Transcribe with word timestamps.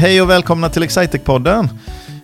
Hej 0.00 0.22
och 0.22 0.30
välkomna 0.30 0.68
till 0.68 0.82
Excitec-podden. 0.82 1.68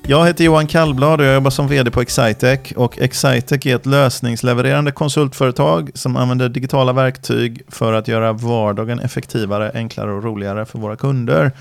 Jag 0.06 0.26
heter 0.26 0.44
Johan 0.44 0.66
Kallblad 0.66 1.20
och 1.20 1.26
jag 1.26 1.34
jobbar 1.34 1.50
som 1.50 1.68
vd 1.68 1.90
på 1.90 2.00
Excitec. 2.00 2.72
Och 2.76 2.98
Excitec 2.98 3.66
är 3.66 3.76
ett 3.76 3.86
lösningslevererande 3.86 4.92
konsultföretag 4.92 5.90
som 5.94 6.16
använder 6.16 6.48
digitala 6.48 6.92
verktyg 6.92 7.62
för 7.68 7.92
att 7.92 8.08
göra 8.08 8.32
vardagen 8.32 9.00
effektivare, 9.00 9.70
enklare 9.74 10.12
och 10.12 10.24
roligare 10.24 10.66
för 10.66 10.78
våra 10.78 10.96
kunder. 10.96 11.52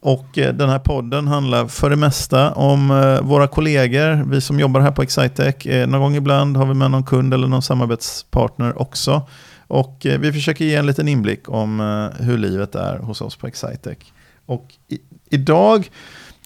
Och 0.00 0.38
eh, 0.38 0.54
den 0.54 0.68
här 0.68 0.78
podden 0.78 1.28
handlar 1.28 1.66
för 1.66 1.90
det 1.90 1.96
mesta 1.96 2.52
om 2.52 2.90
eh, 2.90 3.20
våra 3.20 3.48
kollegor, 3.48 4.30
vi 4.30 4.40
som 4.40 4.60
jobbar 4.60 4.80
här 4.80 4.92
på 4.92 5.02
Excitec. 5.02 5.66
Eh, 5.66 5.88
någon 5.88 6.00
gång 6.00 6.16
ibland 6.16 6.56
har 6.56 6.66
vi 6.66 6.74
med 6.74 6.90
någon 6.90 7.04
kund 7.04 7.34
eller 7.34 7.48
någon 7.48 7.62
samarbetspartner 7.62 8.82
också. 8.82 9.22
Och 9.66 10.06
vi 10.18 10.32
försöker 10.32 10.64
ge 10.64 10.74
en 10.74 10.86
liten 10.86 11.08
inblick 11.08 11.48
om 11.48 11.80
hur 12.20 12.38
livet 12.38 12.74
är 12.74 12.98
hos 12.98 13.20
oss 13.20 13.36
på 13.36 13.46
Excitec. 13.46 13.98
Och 14.46 14.66
idag 15.34 15.90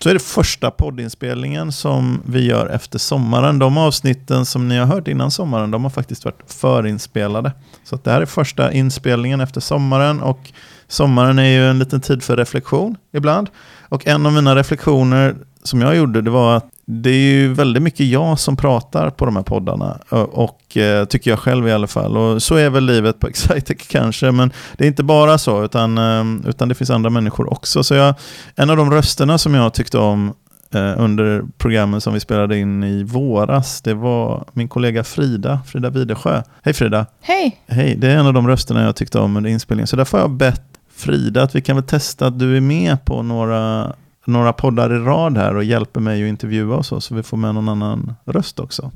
så 0.02 0.08
är 0.10 0.14
det 0.14 0.20
första 0.20 0.70
poddinspelningen 0.70 1.72
som 1.72 2.22
vi 2.26 2.46
gör 2.46 2.66
efter 2.66 2.98
sommaren. 2.98 3.58
De 3.58 3.78
avsnitten 3.78 4.46
som 4.46 4.68
ni 4.68 4.76
har 4.78 4.86
hört 4.86 5.08
innan 5.08 5.30
sommaren, 5.30 5.70
de 5.70 5.82
har 5.82 5.90
faktiskt 5.90 6.24
varit 6.24 6.52
förinspelade. 6.52 7.52
Så 7.84 7.96
det 7.96 8.10
här 8.10 8.20
är 8.20 8.26
första 8.26 8.72
inspelningen 8.72 9.40
efter 9.40 9.60
sommaren 9.60 10.20
och 10.20 10.52
sommaren 10.88 11.38
är 11.38 11.50
ju 11.50 11.70
en 11.70 11.78
liten 11.78 12.00
tid 12.00 12.22
för 12.22 12.36
reflektion 12.36 12.96
ibland. 13.12 13.50
Och 13.88 14.06
en 14.06 14.26
av 14.26 14.32
mina 14.32 14.56
reflektioner 14.56 15.36
som 15.68 15.80
jag 15.80 15.96
gjorde, 15.96 16.22
det 16.22 16.30
var 16.30 16.56
att 16.56 16.70
det 16.90 17.10
är 17.10 17.32
ju 17.32 17.54
väldigt 17.54 17.82
mycket 17.82 18.06
jag 18.06 18.38
som 18.38 18.56
pratar 18.56 19.10
på 19.10 19.24
de 19.24 19.36
här 19.36 19.42
poddarna. 19.42 19.98
Och 20.32 20.76
eh, 20.76 21.04
tycker 21.04 21.30
jag 21.30 21.38
själv 21.38 21.68
i 21.68 21.72
alla 21.72 21.86
fall. 21.86 22.16
Och 22.16 22.42
så 22.42 22.54
är 22.54 22.70
väl 22.70 22.84
livet 22.84 23.20
på 23.20 23.26
Excitec 23.28 23.86
kanske. 23.88 24.32
Men 24.32 24.52
det 24.76 24.84
är 24.84 24.88
inte 24.88 25.02
bara 25.02 25.38
så, 25.38 25.64
utan, 25.64 25.98
eh, 25.98 26.48
utan 26.48 26.68
det 26.68 26.74
finns 26.74 26.90
andra 26.90 27.10
människor 27.10 27.52
också. 27.52 27.84
Så 27.84 27.94
jag, 27.94 28.14
en 28.56 28.70
av 28.70 28.76
de 28.76 28.90
rösterna 28.90 29.38
som 29.38 29.54
jag 29.54 29.74
tyckte 29.74 29.98
om 29.98 30.34
eh, 30.74 30.94
under 30.96 31.42
programmen 31.58 32.00
som 32.00 32.14
vi 32.14 32.20
spelade 32.20 32.58
in 32.58 32.84
i 32.84 33.02
våras, 33.02 33.82
det 33.82 33.94
var 33.94 34.44
min 34.52 34.68
kollega 34.68 35.04
Frida, 35.04 35.60
Frida 35.66 35.90
Videsjö. 35.90 36.42
Hej 36.62 36.74
Frida! 36.74 37.06
Hej! 37.20 37.62
Hej, 37.66 37.96
det 37.96 38.08
är 38.08 38.16
en 38.16 38.26
av 38.26 38.34
de 38.34 38.48
rösterna 38.48 38.82
jag 38.82 38.96
tyckte 38.96 39.18
om 39.18 39.36
under 39.36 39.50
inspelningen. 39.50 39.86
Så 39.86 39.96
därför 39.96 40.18
har 40.18 40.24
jag 40.24 40.30
bett 40.30 40.62
Frida 40.96 41.42
att 41.42 41.54
vi 41.54 41.60
kan 41.60 41.76
väl 41.76 41.84
testa 41.84 42.26
att 42.26 42.38
du 42.38 42.56
är 42.56 42.60
med 42.60 43.04
på 43.04 43.22
några 43.22 43.92
några 44.28 44.52
poddar 44.52 44.94
i 44.94 44.98
rad 44.98 45.38
här 45.38 45.56
och 45.56 45.64
hjälper 45.64 46.00
mig 46.00 46.22
att 46.22 46.28
intervjua 46.28 46.76
och 46.76 46.86
så, 46.86 47.00
så 47.00 47.14
vi 47.14 47.22
får 47.22 47.36
med 47.36 47.54
någon 47.54 47.68
annan 47.68 48.14
röst 48.24 48.60
också. 48.60 48.90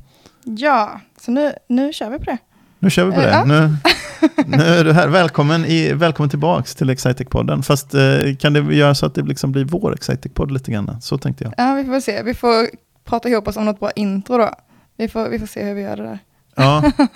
Ja, 0.44 1.00
så 1.20 1.30
nu, 1.30 1.52
nu 1.68 1.92
kör 1.92 2.10
vi 2.10 2.18
på 2.18 2.24
det. 2.24 2.38
Nu 2.78 2.90
kör 2.90 3.04
vi 3.04 3.12
på 3.12 3.20
det. 3.20 3.30
Ja. 3.30 3.44
Nu, 3.44 3.76
nu 4.46 4.64
är 4.64 4.84
du 4.84 4.92
här. 4.92 5.08
Välkommen, 5.08 5.64
i, 5.64 5.92
välkommen 5.92 6.30
tillbaks 6.30 6.74
till 6.74 6.90
Excitec-podden. 6.90 7.62
Fast 7.62 7.94
eh, 7.94 8.36
kan 8.38 8.52
det 8.52 8.74
göra 8.74 8.94
så 8.94 9.06
att 9.06 9.14
det 9.14 9.22
liksom 9.22 9.52
blir 9.52 9.64
vår 9.64 9.94
Excitec-podd 9.94 10.50
lite 10.50 10.72
grann? 10.72 11.00
Så 11.00 11.18
tänkte 11.18 11.44
jag. 11.44 11.54
Ja, 11.56 11.74
vi 11.74 11.84
får 11.84 12.00
se. 12.00 12.22
Vi 12.22 12.34
får 12.34 12.68
prata 13.04 13.28
ihop 13.28 13.48
oss 13.48 13.56
om 13.56 13.64
något 13.64 13.80
bra 13.80 13.90
intro 13.90 14.38
då. 14.38 14.50
Vi 14.96 15.08
får, 15.08 15.28
vi 15.28 15.38
får 15.38 15.46
se 15.46 15.64
hur 15.64 15.74
vi 15.74 15.82
gör 15.82 15.96
det 15.96 16.02
där. 16.02 16.18
Ja, 16.54 16.92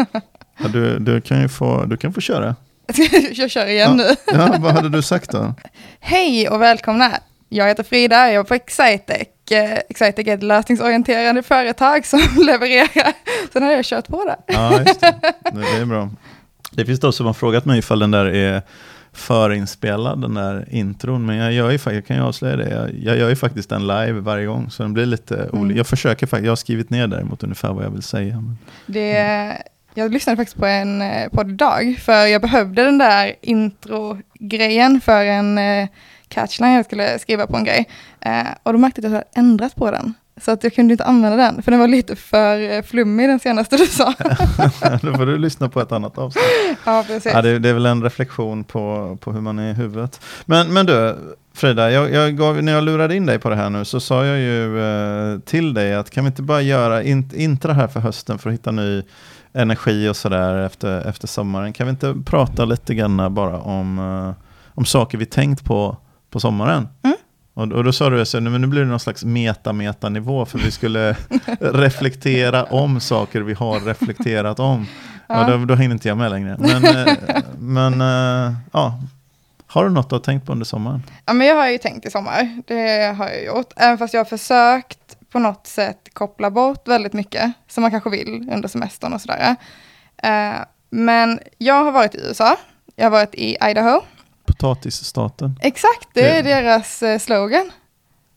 ja 0.59 0.69
du, 0.69 0.99
du, 0.99 1.21
kan 1.21 1.41
ju 1.41 1.49
få, 1.49 1.85
du 1.85 1.97
kan 1.97 2.13
få 2.13 2.21
köra. 2.21 2.57
jag 3.33 3.51
kör 3.51 3.67
igen 3.67 3.99
ja. 3.99 4.05
nu. 4.05 4.39
ja, 4.39 4.57
vad 4.61 4.73
hade 4.73 4.89
du 4.89 5.03
sagt 5.03 5.31
då? 5.31 5.55
Hej 6.01 6.49
och 6.49 6.61
välkomna 6.61 7.13
jag 7.49 7.69
heter 7.69 7.83
Frida, 7.83 8.27
jag 8.27 8.35
jobbar 8.35 8.49
på 8.49 8.55
Excitec. 8.55 9.29
Eh, 9.51 9.79
Excitec 9.89 10.27
är 10.27 10.35
ett 10.35 10.43
lösningsorienterande 10.43 11.43
företag 11.43 12.07
som 12.07 12.21
levererar. 12.47 13.13
Sen 13.53 13.63
har 13.63 13.73
jag 13.73 13.85
kört 13.85 14.09
på 14.09 14.25
det. 14.25 14.37
Ja, 14.47 14.83
just 14.87 15.01
det. 15.01 15.35
Det 15.53 15.77
är 15.81 15.85
bra. 15.85 16.11
Det 16.71 16.85
finns 16.85 17.01
de 17.01 17.13
som 17.13 17.27
har 17.27 17.35
frågat 17.35 17.65
mig 17.65 17.79
ifall 17.79 17.99
den 17.99 18.11
där 18.11 18.27
är 18.27 18.63
förinspelad, 19.13 20.23
den 20.23 20.35
där 20.35 20.67
intron. 20.71 21.27
Men 21.27 21.37
jag, 21.37 21.53
gör 21.53 21.71
ju, 21.71 21.79
jag 21.85 22.07
kan 22.07 22.17
ju 22.17 22.23
avslöja 22.23 22.57
det, 22.57 22.69
jag, 22.69 22.95
jag 22.95 23.19
gör 23.19 23.29
ju 23.29 23.37
faktiskt 23.37 23.69
den 23.69 23.87
live 23.87 24.13
varje 24.13 24.47
gång. 24.47 24.71
Så 24.71 24.83
den 24.83 24.93
blir 24.93 25.07
lite 25.07 25.37
mm. 25.37 25.61
olika. 25.61 25.79
Jag 25.79 25.87
försöker 25.87 26.27
faktiskt, 26.27 26.45
jag 26.45 26.51
har 26.51 26.57
skrivit 26.57 26.91
ner 26.91 27.07
däremot 27.07 27.43
ungefär 27.43 27.73
vad 27.73 27.85
jag 27.85 27.91
vill 27.91 28.03
säga. 28.03 28.45
Det, 28.87 29.63
jag 29.95 30.13
lyssnade 30.13 30.37
faktiskt 30.37 30.59
på 30.59 30.67
en 30.67 31.03
eh, 31.03 31.29
podd 31.29 31.51
idag, 31.51 31.97
för 32.01 32.27
jag 32.27 32.43
behövde 32.43 32.85
den 32.85 32.99
där 32.99 33.35
intro-grejen 33.41 35.01
för 35.01 35.25
en 35.25 35.59
eh, 35.59 35.89
catchline 36.29 36.73
jag 36.73 36.85
skulle 36.85 37.19
skriva 37.19 37.47
på 37.47 37.57
en 37.57 37.65
grej. 37.65 37.89
Eh, 38.21 38.47
och 38.63 38.73
då 38.73 38.79
märkte 38.79 39.01
jag 39.01 39.07
att 39.07 39.13
jag 39.13 39.19
hade 39.19 39.49
ändrat 39.49 39.75
på 39.75 39.91
den. 39.91 40.15
Så 40.41 40.51
att 40.51 40.65
jag 40.65 40.75
kunde 40.75 40.95
inte 40.95 41.05
använda 41.05 41.37
den, 41.37 41.63
för 41.63 41.71
den 41.71 41.81
var 41.81 41.89
lite 41.89 42.17
för 42.17 42.71
eh, 42.71 42.83
flummig 42.83 43.29
den 43.29 43.41
senaste 43.41 43.77
du 43.77 43.87
sa. 43.87 44.15
då 45.03 45.15
får 45.15 45.27
du 45.27 45.39
lyssna 45.39 45.69
på 45.69 45.81
ett 45.81 45.93
annat 45.93 46.19
avsnitt. 46.19 46.45
Ja, 46.85 47.05
precis. 47.07 47.33
Ja, 47.33 47.43
det, 47.43 47.59
det, 47.59 47.69
är 47.69 47.73
väl 47.73 47.87
en 47.87 48.03
reflektion 48.03 48.65
på, 48.65 49.17
på 49.21 49.33
hur 49.33 49.41
man 49.41 49.59
är 49.59 49.71
i 49.71 49.75
huvudet. 49.75 50.21
Men, 50.45 50.73
men 50.73 50.87
du, 50.87 51.17
Frida, 51.55 51.91
jag, 51.91 52.13
jag 52.13 52.37
gav, 52.37 52.63
när 52.63 52.73
jag 52.73 52.85
lurade 52.85 53.17
in 53.17 53.27
dig 53.27 53.39
på 53.39 53.49
det 53.49 53.57
här 53.57 53.71
nu 53.71 53.85
så 53.85 54.01
sa 54.01 54.25
jag 54.25 54.39
ju 54.39 54.81
eh, 54.81 55.39
till 55.39 55.75
dig 55.75 55.95
att 55.95 56.11
kan 56.11 56.25
vi 56.25 56.29
inte 56.29 56.43
bara 56.43 56.63
göra 56.63 57.03
in, 57.03 57.31
intra 57.35 57.73
här 57.73 57.89
för 57.89 58.01
hösten 58.01 58.39
för 58.39 58.51
att 58.51 58.55
hitta 58.55 58.71
ny 58.71 59.03
energi 59.53 60.09
och 60.09 60.17
sådär 60.17 60.59
efter, 60.59 61.09
efter 61.09 61.29
sommaren. 61.29 61.73
Kan 61.73 61.87
vi 61.87 61.91
inte 61.91 62.15
prata 62.25 62.65
lite 62.65 62.95
grann 62.95 63.35
bara 63.35 63.61
om, 63.61 63.99
eh, 63.99 64.45
om 64.75 64.85
saker 64.85 65.19
vi 65.19 65.27
tänkt 65.27 65.65
på 65.65 65.97
på 66.37 66.41
sommaren. 66.41 66.89
Mm. 67.03 67.17
Och, 67.55 67.73
och, 67.73 67.85
då 67.85 67.93
sa 67.93 68.11
du 68.11 68.23
att 68.23 68.43
nu 68.43 68.67
blir 68.67 68.81
det 68.81 68.87
någon 68.87 69.01
slags 69.01 69.25
meta-meta-nivå 69.25 70.47
för 70.47 70.59
vi 70.59 70.71
skulle 70.71 71.17
reflektera 71.61 72.65
om 72.65 73.01
saker 73.01 73.41
vi 73.41 73.55
har 73.55 73.81
reflekterat 73.81 74.61
om. 74.61 74.87
Ja. 75.27 75.41
Och 75.41 75.51
då, 75.51 75.65
då 75.65 75.75
hängde 75.75 75.93
inte 75.93 76.09
jag 76.09 76.19
med 76.19 76.31
längre. 76.31 76.57
Men, 76.59 76.85
eh, 76.85 77.15
men 77.59 78.01
eh, 78.01 78.55
ja, 78.73 79.01
har 79.67 79.85
du 79.85 79.91
något 79.91 80.11
du 80.11 80.15
har 80.15 80.21
tänkt 80.21 80.47
på 80.47 80.53
under 80.53 80.65
sommaren? 80.65 81.03
Ja, 81.27 81.33
men 81.33 81.47
jag 81.47 81.57
har 81.57 81.69
ju 81.69 81.79
tänkt 81.79 82.07
i 82.07 82.11
sommar. 82.11 82.63
Det 82.67 83.17
har 83.19 83.29
jag 83.29 83.45
gjort. 83.45 83.73
Även 83.77 83.99
fast 83.99 84.15
jag 84.15 84.21
har 84.21 84.25
försökt 84.25 85.17
på 85.33 85.39
något 85.39 85.67
sätt 85.67 86.09
koppla 86.13 86.51
bort 86.51 86.89
väldigt 86.89 87.13
mycket 87.13 87.53
som 87.69 87.83
man 87.83 87.91
kanske 87.91 88.11
vill 88.11 88.51
under 88.53 88.69
semestern 88.69 89.13
och 89.13 89.21
sådär. 89.21 89.57
Eh, 90.23 90.57
men 90.91 91.41
jag 91.59 91.85
har 91.85 91.93
varit 91.93 92.15
i 92.15 92.19
USA. 92.19 92.57
Jag 92.97 93.05
har 93.05 93.11
varit 93.11 93.35
i 93.35 93.57
Idaho. 93.71 94.03
Potatisstaten. 94.59 95.59
Exakt, 95.63 96.09
det 96.15 96.39
är 96.39 96.43
deras 96.43 97.03
eh, 97.03 97.19
slogan. 97.19 97.71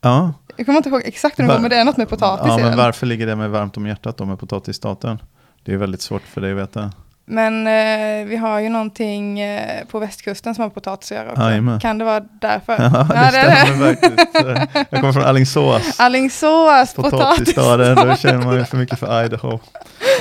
Ja. 0.02 0.34
Jag 0.58 0.66
kommer 0.66 0.78
inte 0.78 0.90
ihåg 0.90 1.02
exakt 1.06 1.40
hur 1.40 1.44
det 1.44 1.54
går, 1.54 1.60
men 1.60 1.70
det 1.70 1.76
är 1.76 1.86
något 1.86 1.98
med 1.98 2.10
potatis 2.10 2.46
Ja, 2.48 2.58
men 2.58 2.78
varför 2.78 3.06
ligger 3.06 3.28
det 3.28 3.36
med 3.36 3.50
varmt 3.50 3.78
om 3.78 3.88
hjärtat 3.88 4.18
då 4.18 4.26
med 4.26 4.40
potatisstaten? 4.40 5.22
Det 5.66 5.74
är 5.74 5.78
väldigt 5.78 6.02
svårt 6.02 6.22
för 6.22 6.42
dig 6.42 6.52
att 6.52 6.58
veta. 6.58 6.92
Men 7.32 7.68
eh, 7.68 8.28
vi 8.28 8.36
har 8.36 8.60
ju 8.60 8.70
någonting 8.70 9.40
eh, 9.40 9.86
på 9.86 10.00
västkusten 10.00 10.56
som 10.56 10.62
har 10.62 10.70
potatis 10.70 11.12
att 11.12 11.18
göra 11.18 11.32
också. 11.32 11.44
Ajme. 11.44 11.80
Kan 11.82 11.98
det 11.98 12.06
vara 12.06 12.20
därför? 12.20 12.74
Ja, 12.80 13.32
det, 13.32 13.38
ja, 13.38 13.50
det 13.50 13.56
stämmer 13.56 13.96
faktiskt. 13.96 14.88
Jag 14.92 15.02
kommer 15.02 15.14
från 15.14 15.24
Alingsås. 15.24 16.00
Alingsås, 16.00 16.94
potatisstaden. 16.94 17.96
Då 17.96 18.16
känner 18.20 18.46
man 18.46 18.56
ju 18.56 18.66
för 18.66 18.78
mycket 18.78 19.00
för 19.00 19.26
Idaho. 19.26 19.60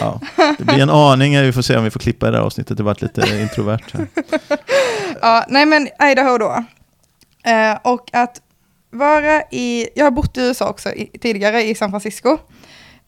Ja, 0.01 0.21
det 0.59 0.65
blir 0.65 0.83
en 0.83 0.91
aning, 0.91 1.41
vi 1.41 1.53
får 1.53 1.63
se 1.63 1.77
om 1.77 1.85
vi 1.85 1.91
får 1.91 2.01
klippa 2.01 2.29
i 2.29 2.31
det 2.31 2.37
här 2.37 2.45
avsnittet, 2.45 2.77
det 2.77 2.83
varit 2.83 3.03
lite 3.03 3.39
introvert 3.41 3.85
här. 3.93 4.07
Ja, 5.23 5.45
nej 5.49 5.67
men 5.67 5.89
Idaho 6.03 6.39
då. 6.39 6.65
Eh, 7.51 7.79
och 7.85 8.11
att 8.13 8.41
vara 8.91 9.43
i, 9.51 9.89
jag 9.95 10.07
har 10.07 10.11
bott 10.11 10.37
i 10.37 10.41
USA 10.41 10.69
också 10.69 10.93
i, 10.93 11.07
tidigare 11.07 11.63
i 11.63 11.75
San 11.75 11.91
Francisco. 11.91 12.39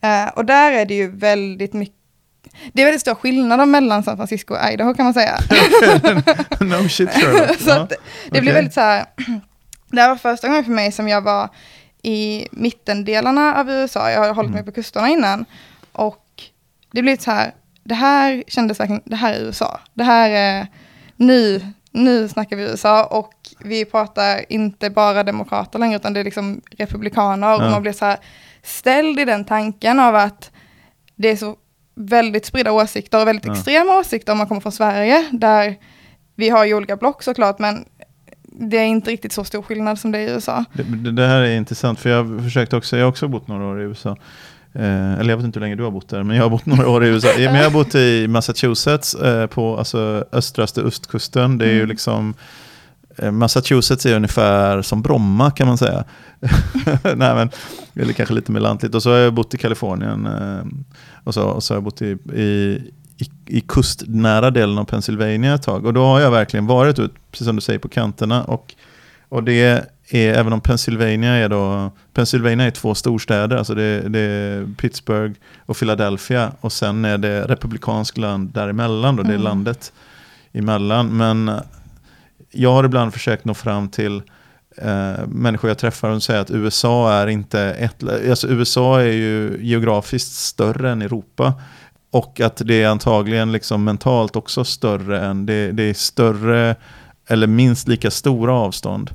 Eh, 0.01 0.29
och 0.29 0.45
där 0.45 0.73
är 0.73 0.87
det 0.87 0.95
ju 0.95 1.11
väldigt 1.17 1.73
mycket 1.73 1.97
det 2.73 2.83
är 2.83 2.87
väldigt 2.87 3.01
stora 3.01 3.15
skillnader 3.15 3.67
mellan 3.67 4.03
San 4.03 4.17
Francisco 4.17 4.55
och 4.55 4.73
Idaho 4.73 4.95
kan 4.95 5.05
man 5.05 5.15
säga. 5.15 5.39
no 6.61 6.89
shit 6.89 7.11
Sherlock. 7.11 7.57
så 7.61 7.87
det 8.31 8.41
okay. 8.41 8.53
väldigt 8.53 8.75
så 8.75 8.81
här, 8.81 9.05
det 9.91 10.01
här 10.01 10.09
var 10.09 10.17
första 10.17 10.49
gången 10.49 10.65
för 10.65 10.73
mig 10.73 10.93
som 10.93 11.09
jag 11.09 11.21
var 11.21 11.49
i 12.03 12.47
mittendelarna 12.51 13.55
av 13.55 13.71
USA. 13.71 14.11
Jag 14.11 14.21
har 14.21 14.35
hållit 14.35 14.51
mig 14.51 14.61
mm. 14.61 14.73
på 14.73 14.73
kusterna 14.73 15.09
innan. 15.09 15.45
Och 15.93 16.27
det 16.93 17.03
blir 17.03 17.17
så 17.17 17.31
här, 17.31 17.55
det 17.85 17.95
här 17.95 18.45
kändes 18.47 18.81
verkligen, 18.81 19.03
det 19.05 19.17
här 19.17 19.35
är 19.35 19.41
USA. 19.41 19.81
Det 19.95 20.05
här 20.05 20.31
är, 20.31 20.67
nu, 21.17 21.61
nu 21.93 22.29
snackar 22.29 22.57
vi 22.57 22.63
USA 22.63 23.05
och 23.05 23.33
vi 23.65 23.85
pratar 23.85 24.53
inte 24.53 24.91
bara 24.91 25.23
demokrater 25.23 25.79
längre 25.79 25.97
utan 25.97 26.13
det 26.13 26.21
är 26.21 26.25
liksom 26.25 26.61
republikaner. 26.71 27.47
Ja. 27.47 27.55
Och 27.65 27.71
man 27.71 27.83
blir 27.83 27.93
så 27.93 28.05
här 28.05 28.17
ställd 28.63 29.21
i 29.21 29.25
den 29.25 29.45
tanken 29.45 30.01
av 30.01 30.15
att 30.15 30.51
det 31.17 31.29
är 31.29 31.37
så 31.37 31.57
väldigt 31.95 32.47
spridda 32.47 32.73
åsikter 32.73 33.21
och 33.21 33.29
väldigt 33.29 33.47
ja. 33.47 33.53
extrema 33.53 33.99
åsikter 33.99 34.33
om 34.33 34.39
man 34.39 34.47
kommer 34.47 34.61
från 34.61 34.73
Sverige. 34.73 35.29
Där 35.33 35.77
vi 36.35 36.49
har 36.49 36.65
ju 36.65 36.75
olika 36.75 36.97
block 36.97 37.23
såklart 37.23 37.59
men 37.59 37.85
det 38.43 38.77
är 38.77 38.85
inte 38.85 39.11
riktigt 39.11 39.33
så 39.33 39.45
stor 39.45 39.63
skillnad 39.63 39.99
som 39.99 40.13
det 40.13 40.19
är 40.19 40.29
i 40.29 40.31
USA. 40.31 40.65
Det, 40.73 41.13
det, 41.13 41.27
här 41.27 41.41
är 41.41 41.57
intressant 41.57 42.01
för 42.01 42.11
jag 42.11 42.25
har 42.25 42.43
försökt 42.43 42.73
också, 42.73 42.97
jag 42.97 43.05
har 43.05 43.11
också 43.11 43.29
bott 43.29 43.49
några 43.49 43.65
år 43.65 43.81
i 43.81 43.85
USA. 43.85 44.17
Eh, 44.73 45.13
eller 45.13 45.31
jag 45.31 45.37
vet 45.37 45.47
inte 45.47 45.59
hur 45.59 45.65
länge 45.65 45.77
du 45.77 45.83
har 45.83 45.91
bott 45.91 46.09
där, 46.09 46.23
men 46.23 46.37
jag 46.37 46.43
har 46.43 46.51
bott 46.51 46.67
några 46.67 46.89
år 46.89 47.05
i 47.05 47.09
USA. 47.09 47.29
men 47.37 47.55
jag 47.55 47.65
har 47.65 47.71
bott 47.71 47.95
i 47.95 48.29
Massachusetts, 48.29 49.15
eh, 49.15 49.47
på 49.47 49.79
alltså, 49.79 50.25
östraste 50.33 50.81
östkusten. 50.81 51.59
Det 51.59 51.65
är 51.65 51.69
mm. 51.69 51.81
ju 51.81 51.87
liksom 51.87 52.35
eh, 53.17 53.31
Massachusetts 53.31 54.07
är 54.07 54.17
ungefär 54.17 54.83
som 54.83 55.03
Bromma 55.03 55.51
kan 55.51 55.67
man 55.67 55.79
säga. 55.79 56.05
Nej, 57.03 57.35
men, 57.35 57.51
eller 57.95 58.13
kanske 58.13 58.35
lite 58.35 58.53
mer 58.53 58.61
lantligt. 58.61 58.95
Och 58.95 59.03
så 59.03 59.11
har 59.11 59.17
jag 59.17 59.35
bott 59.35 59.55
i 59.55 59.59
Kalifornien. 59.59 60.27
Eh, 60.27 60.65
och, 61.25 61.35
så, 61.35 61.43
och 61.43 61.63
så 61.63 61.75
har 61.75 61.77
jag 61.77 61.85
bott 61.85 62.03
i, 62.03 62.17
i, 62.35 62.79
i, 63.17 63.31
i 63.47 63.61
kustnära 63.61 64.51
delen 64.51 64.79
av 64.79 64.85
Pennsylvania 64.85 65.55
ett 65.55 65.63
tag. 65.63 65.87
Och 65.87 65.95
då 65.95 66.05
har 66.05 66.21
jag 66.21 66.31
verkligen 66.31 66.67
varit 66.67 66.99
ut, 66.99 67.15
precis 67.31 67.47
som 67.47 67.57
du 67.57 67.63
säger, 67.63 67.79
på 67.79 67.89
kanterna. 67.89 68.45
Och, 68.45 68.75
och 69.29 69.43
det 69.43 69.87
är, 70.11 70.35
även 70.35 70.53
om 70.53 70.61
Pennsylvania 70.61 71.31
är 71.33 71.49
då, 71.49 71.91
Pennsylvania 72.13 72.67
är 72.67 72.71
två 72.71 72.95
storstäder, 72.95 73.57
alltså 73.57 73.75
det, 73.75 74.09
det 74.09 74.21
är 74.21 74.75
Pittsburgh 74.77 75.35
och 75.67 75.77
Philadelphia 75.77 76.53
och 76.61 76.73
sen 76.73 77.05
är 77.05 77.19
det 77.19 77.45
republikansk 77.45 78.17
land 78.17 78.51
däremellan 78.51 79.17
då, 79.17 79.23
det 79.23 79.29
är 79.29 79.35
Mm. 79.35 79.43
landet 79.43 79.93
emellan. 80.53 81.17
Men 81.17 81.51
jag 82.51 82.73
har 82.73 82.85
ibland 82.85 83.13
försökt 83.13 83.45
nå 83.45 83.55
fram 83.55 83.89
till 83.89 84.23
eh, 84.77 85.27
människor 85.27 85.71
jag 85.71 85.79
träffar 85.79 86.11
och 86.11 86.23
säger 86.23 86.41
att 86.41 86.51
USA 86.51 87.13
är 87.13 87.27
inte 87.27 87.61
ett, 87.61 88.03
alltså 88.31 88.49
USA 88.49 89.01
är 89.01 89.13
ju 89.13 89.59
geografiskt 89.61 90.33
större 90.33 90.91
än 90.91 91.03
Europa. 91.03 91.55
Och 92.11 92.41
att 92.41 92.63
det 92.65 92.83
är 92.83 92.89
antagligen 92.89 93.53
liksom 93.53 93.85
mentalt 93.85 94.37
också 94.37 94.65
större 94.65 95.21
än, 95.21 95.47
det, 95.47 95.73
det 95.73 95.83
är 95.83 95.95
större 95.95 96.77
eller 97.27 97.47
minst 97.47 97.89
lika 97.89 98.11
stora 98.11 98.53
avstånd 98.53 99.11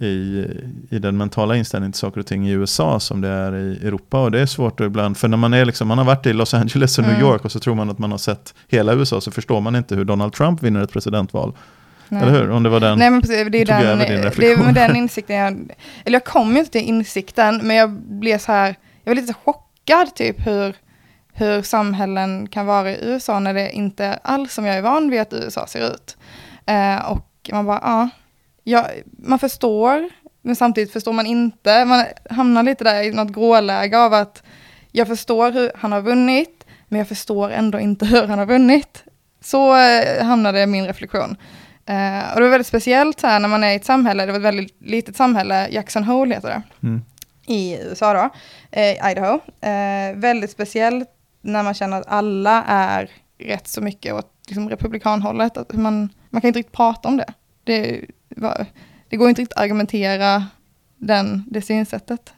i, 0.00 0.46
i 0.90 0.98
den 0.98 1.16
mentala 1.16 1.56
inställningen 1.56 1.92
till 1.92 1.98
saker 1.98 2.20
och 2.20 2.26
ting 2.26 2.48
i 2.48 2.52
USA 2.52 3.00
som 3.00 3.20
det 3.20 3.28
är 3.28 3.54
i 3.54 3.86
Europa. 3.86 4.20
Och 4.20 4.30
det 4.30 4.40
är 4.40 4.46
svårt 4.46 4.80
ibland, 4.80 5.16
för 5.16 5.28
när 5.28 5.36
man, 5.36 5.54
är 5.54 5.64
liksom, 5.64 5.88
man 5.88 5.98
har 5.98 6.04
varit 6.04 6.26
i 6.26 6.32
Los 6.32 6.54
Angeles 6.54 6.98
och 6.98 7.04
New 7.04 7.18
Mm. 7.18 7.30
York 7.30 7.44
och 7.44 7.52
så 7.52 7.60
tror 7.60 7.74
man 7.74 7.90
att 7.90 7.98
man 7.98 8.10
har 8.10 8.18
sett 8.18 8.54
hela 8.68 8.94
USA 8.94 9.20
så 9.20 9.30
förstår 9.30 9.60
man 9.60 9.76
inte 9.76 9.94
hur 9.94 10.04
Donald 10.04 10.32
Trump 10.32 10.62
vinner 10.62 10.82
ett 10.82 10.92
presidentval. 10.92 11.56
Nej. 12.08 12.22
Eller 12.22 12.32
hur? 12.32 12.50
Om 12.50 12.62
det 12.62 12.68
var 12.68 12.80
den... 12.80 12.98
Nej 12.98 13.10
men 13.10 13.20
precis, 13.20 13.36
det 13.36 13.42
är, 13.60 13.66
den, 13.66 13.98
det 13.98 14.06
är 14.06 14.72
den 14.72 14.96
insikten 15.02 15.36
jag, 15.36 15.52
eller 16.04 16.16
jag 16.16 16.24
kom 16.24 16.52
ju 16.52 16.58
inte 16.58 16.70
till 16.70 16.80
insikten, 16.80 17.60
men 17.62 17.76
jag 17.76 17.90
blev 17.90 18.38
så 18.38 18.52
här, 18.52 18.74
jag 19.04 19.10
var 19.14 19.20
lite 19.20 19.34
chockad 19.44 20.14
typ 20.14 20.46
hur, 20.46 20.74
hur 21.32 21.62
samhällen 21.62 22.48
kan 22.48 22.66
vara 22.66 22.90
i 22.90 22.98
USA 23.02 23.38
när 23.38 23.54
det 23.54 23.70
inte 23.70 24.18
alls 24.22 24.54
som 24.54 24.64
jag 24.64 24.76
är 24.76 24.82
van 24.82 25.10
vid 25.10 25.20
att 25.20 25.32
USA 25.32 25.66
ser 25.66 25.94
ut. 25.94 26.16
Eh, 26.66 27.10
och 27.10 27.50
man 27.52 27.66
bara, 27.66 27.80
ja, 27.82 28.08
ja, 28.68 28.86
man 29.18 29.38
förstår, 29.38 30.08
men 30.42 30.56
samtidigt 30.56 30.92
förstår 30.92 31.12
man 31.12 31.26
inte. 31.26 31.84
Man 31.84 32.04
hamnar 32.30 32.62
lite 32.62 32.84
där 32.84 33.02
i 33.02 33.10
något 33.10 33.34
gråläge 33.34 33.98
av 33.98 34.14
att 34.14 34.42
jag 34.92 35.06
förstår 35.08 35.52
hur 35.52 35.72
han 35.74 35.92
har 35.92 36.00
vunnit, 36.00 36.64
men 36.88 36.98
jag 36.98 37.08
förstår 37.08 37.50
ändå 37.50 37.80
inte 37.80 38.06
hur 38.06 38.26
han 38.26 38.38
har 38.38 38.46
vunnit. 38.46 39.04
Så 39.40 39.76
eh, 39.76 40.24
hamnade 40.24 40.66
min 40.66 40.86
reflektion. 40.86 41.36
Eh, 41.86 42.32
och 42.32 42.40
det 42.40 42.42
var 42.42 42.48
väldigt 42.48 42.66
speciellt 42.66 43.22
här 43.22 43.40
när 43.40 43.48
man 43.48 43.64
är 43.64 43.72
i 43.72 43.74
ett 43.74 43.84
samhälle, 43.84 44.26
det 44.26 44.32
var 44.32 44.38
ett 44.38 44.44
väldigt 44.44 44.76
litet 44.80 45.16
samhälle, 45.16 45.68
Jackson 45.70 46.04
Hole 46.04 46.34
heter 46.34 46.48
det, 46.48 46.62
Mm. 46.86 47.02
i 47.46 47.78
USA 47.82 48.12
då, 48.12 48.30
eh, 48.80 49.10
Idaho. 49.12 49.40
Eh, 49.60 50.16
väldigt 50.16 50.50
speciellt 50.50 51.08
när 51.40 51.62
man 51.62 51.74
känner 51.74 52.00
att 52.00 52.06
alla 52.08 52.64
är 52.66 53.10
rätt 53.38 53.68
så 53.68 53.80
mycket 53.80 54.14
åt 54.14 54.32
liksom, 54.48 54.70
republikanhållet. 54.70 55.56
Att 55.56 55.72
man, 55.72 56.08
man 56.30 56.40
kan 56.40 56.48
inte 56.48 56.58
riktigt 56.58 56.76
prata 56.76 57.08
om 57.08 57.16
det. 57.16 57.32
Det, 57.64 58.00
det 59.08 59.16
går 59.16 59.28
inte 59.28 59.42
riktigt 59.42 59.58
att 59.58 59.64
argumentera 59.64 60.46
den, 60.98 61.44
det 61.50 61.62
synsättet. 61.62 62.32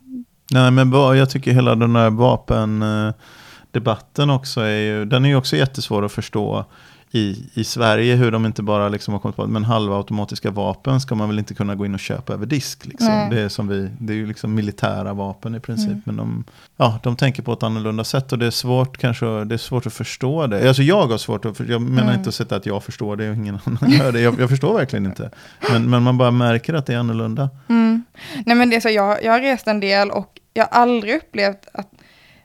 Nej, 0.52 0.70
men 0.70 0.92
jag 0.92 1.31
tycker 1.31 1.52
hela 1.52 1.75
den 1.75 1.96
här 1.96 2.10
vapendebatten 2.10 4.31
eh, 4.31 4.37
också 4.37 4.60
är 4.60 4.78
ju, 4.78 5.04
den 5.04 5.25
är 5.25 5.28
ju 5.28 5.37
också 5.37 5.56
jättesvår 5.56 6.04
att 6.04 6.12
förstå 6.12 6.64
i, 7.12 7.44
i 7.54 7.64
Sverige, 7.64 8.14
hur 8.14 8.30
de 8.30 8.46
inte 8.46 8.62
bara 8.62 8.88
liksom 8.88 9.14
har 9.14 9.18
kommit 9.20 9.36
på 9.36 9.46
men 9.46 9.64
halvautomatiska 9.64 10.50
vapen 10.50 11.00
ska 11.00 11.14
man 11.14 11.28
väl 11.28 11.38
inte 11.38 11.54
kunna 11.54 11.74
gå 11.74 11.86
in 11.86 11.94
och 11.94 12.00
köpa 12.00 12.32
över 12.32 12.46
disk. 12.46 12.86
Liksom. 12.86 13.28
Det, 13.30 13.40
är 13.40 13.48
som 13.48 13.68
vi, 13.68 13.88
det 14.00 14.12
är 14.12 14.16
ju 14.16 14.26
liksom 14.26 14.54
militära 14.54 15.12
vapen 15.12 15.54
i 15.54 15.60
princip, 15.60 15.90
Mm. 15.90 16.02
men 16.04 16.16
de, 16.16 16.44
ja, 16.76 16.98
de 17.02 17.16
tänker 17.16 17.42
på 17.42 17.52
ett 17.52 17.62
annorlunda 17.62 18.04
sätt 18.04 18.32
och 18.32 18.38
det 18.38 18.46
är 18.46 18.50
svårt 18.50 18.96
kanske 18.98 19.44
det 19.44 19.54
är 19.54 19.58
svårt 19.58 19.86
att 19.86 19.92
förstå 19.92 20.46
det. 20.46 20.68
Alltså 20.68 20.82
jag 20.82 21.06
har 21.06 21.18
svårt 21.18 21.44
att, 21.44 21.60
jag 21.60 21.82
menar 21.82 22.02
Mm. 22.02 22.14
inte 22.14 22.28
att 22.28 22.34
sätta 22.34 22.56
att 22.56 22.66
jag 22.66 22.82
förstår 22.84 23.16
det 23.16 23.30
och 23.30 23.36
ingen 23.36 23.58
annan 23.64 23.90
gör 23.90 24.12
det, 24.12 24.20
jag, 24.20 24.40
jag 24.40 24.48
förstår 24.48 24.74
verkligen 24.74 25.06
inte. 25.06 25.30
Men, 25.70 25.90
men 25.90 26.02
man 26.02 26.18
bara 26.18 26.30
märker 26.30 26.74
att 26.74 26.86
det 26.86 26.94
är 26.94 26.98
annorlunda. 26.98 27.50
Mm. 27.68 28.04
Nej 28.46 28.56
men 28.56 28.70
det 28.70 28.76
är 28.76 28.80
så, 28.80 28.88
jag, 28.88 29.24
jag 29.24 29.32
har 29.32 29.40
rest 29.40 29.66
en 29.66 29.80
del 29.80 30.10
och 30.10 30.28
jag 30.54 30.64
har 30.70 30.80
aldrig 30.82 31.14
upplevt 31.16 31.66
att, 31.74 31.88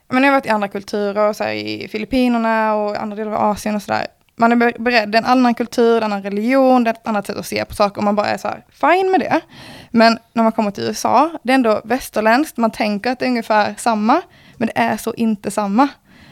men 0.09 0.23
jag 0.23 0.31
har 0.31 0.37
varit 0.37 0.45
i 0.45 0.49
andra 0.49 0.67
kulturer, 0.67 1.33
så 1.33 1.43
här, 1.43 1.53
i 1.53 1.87
Filippinerna 1.91 2.75
och 2.75 3.01
andra 3.01 3.15
delar 3.17 3.31
av 3.31 3.51
Asien 3.51 3.75
och 3.75 3.81
sådär. 3.81 4.05
Man 4.35 4.51
är 4.51 4.55
ber- 4.55 4.79
beredd, 4.79 5.09
det 5.09 5.17
är 5.17 5.21
en 5.21 5.29
annan 5.29 5.53
kultur, 5.53 5.97
en 5.97 6.03
annan 6.03 6.23
religion, 6.23 6.83
det 6.83 6.89
är 6.89 6.93
ett 6.93 7.07
annat 7.07 7.27
sätt 7.27 7.37
att 7.37 7.45
se 7.45 7.65
på 7.65 7.75
saker 7.75 7.97
och 7.97 8.03
man 8.03 8.15
bara 8.15 8.27
är 8.27 8.37
så 8.37 8.47
här, 8.47 8.65
fine 8.69 9.11
med 9.11 9.19
det. 9.19 9.41
Men 9.91 10.19
när 10.33 10.43
man 10.43 10.51
kommer 10.51 10.71
till 10.71 10.83
USA, 10.83 11.31
det 11.43 11.51
är 11.51 11.55
ändå 11.55 11.81
västerländskt, 11.83 12.57
man 12.57 12.71
tänker 12.71 13.11
att 13.11 13.19
det 13.19 13.25
är 13.25 13.29
ungefär 13.29 13.75
samma, 13.77 14.21
men 14.57 14.67
det 14.67 14.79
är 14.79 14.97
så 14.97 15.13
inte 15.13 15.51
samma. 15.51 15.87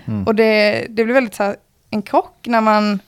Mm. 0.06 0.24
Och 0.24 0.36
det, 0.36 0.86
det 0.90 1.04
blir 1.04 1.14
väldigt 1.14 1.36
så 1.36 1.44
här, 1.44 1.56
en 1.90 2.02
krock 2.02 2.38
när 2.48 2.62
man 2.62 3.00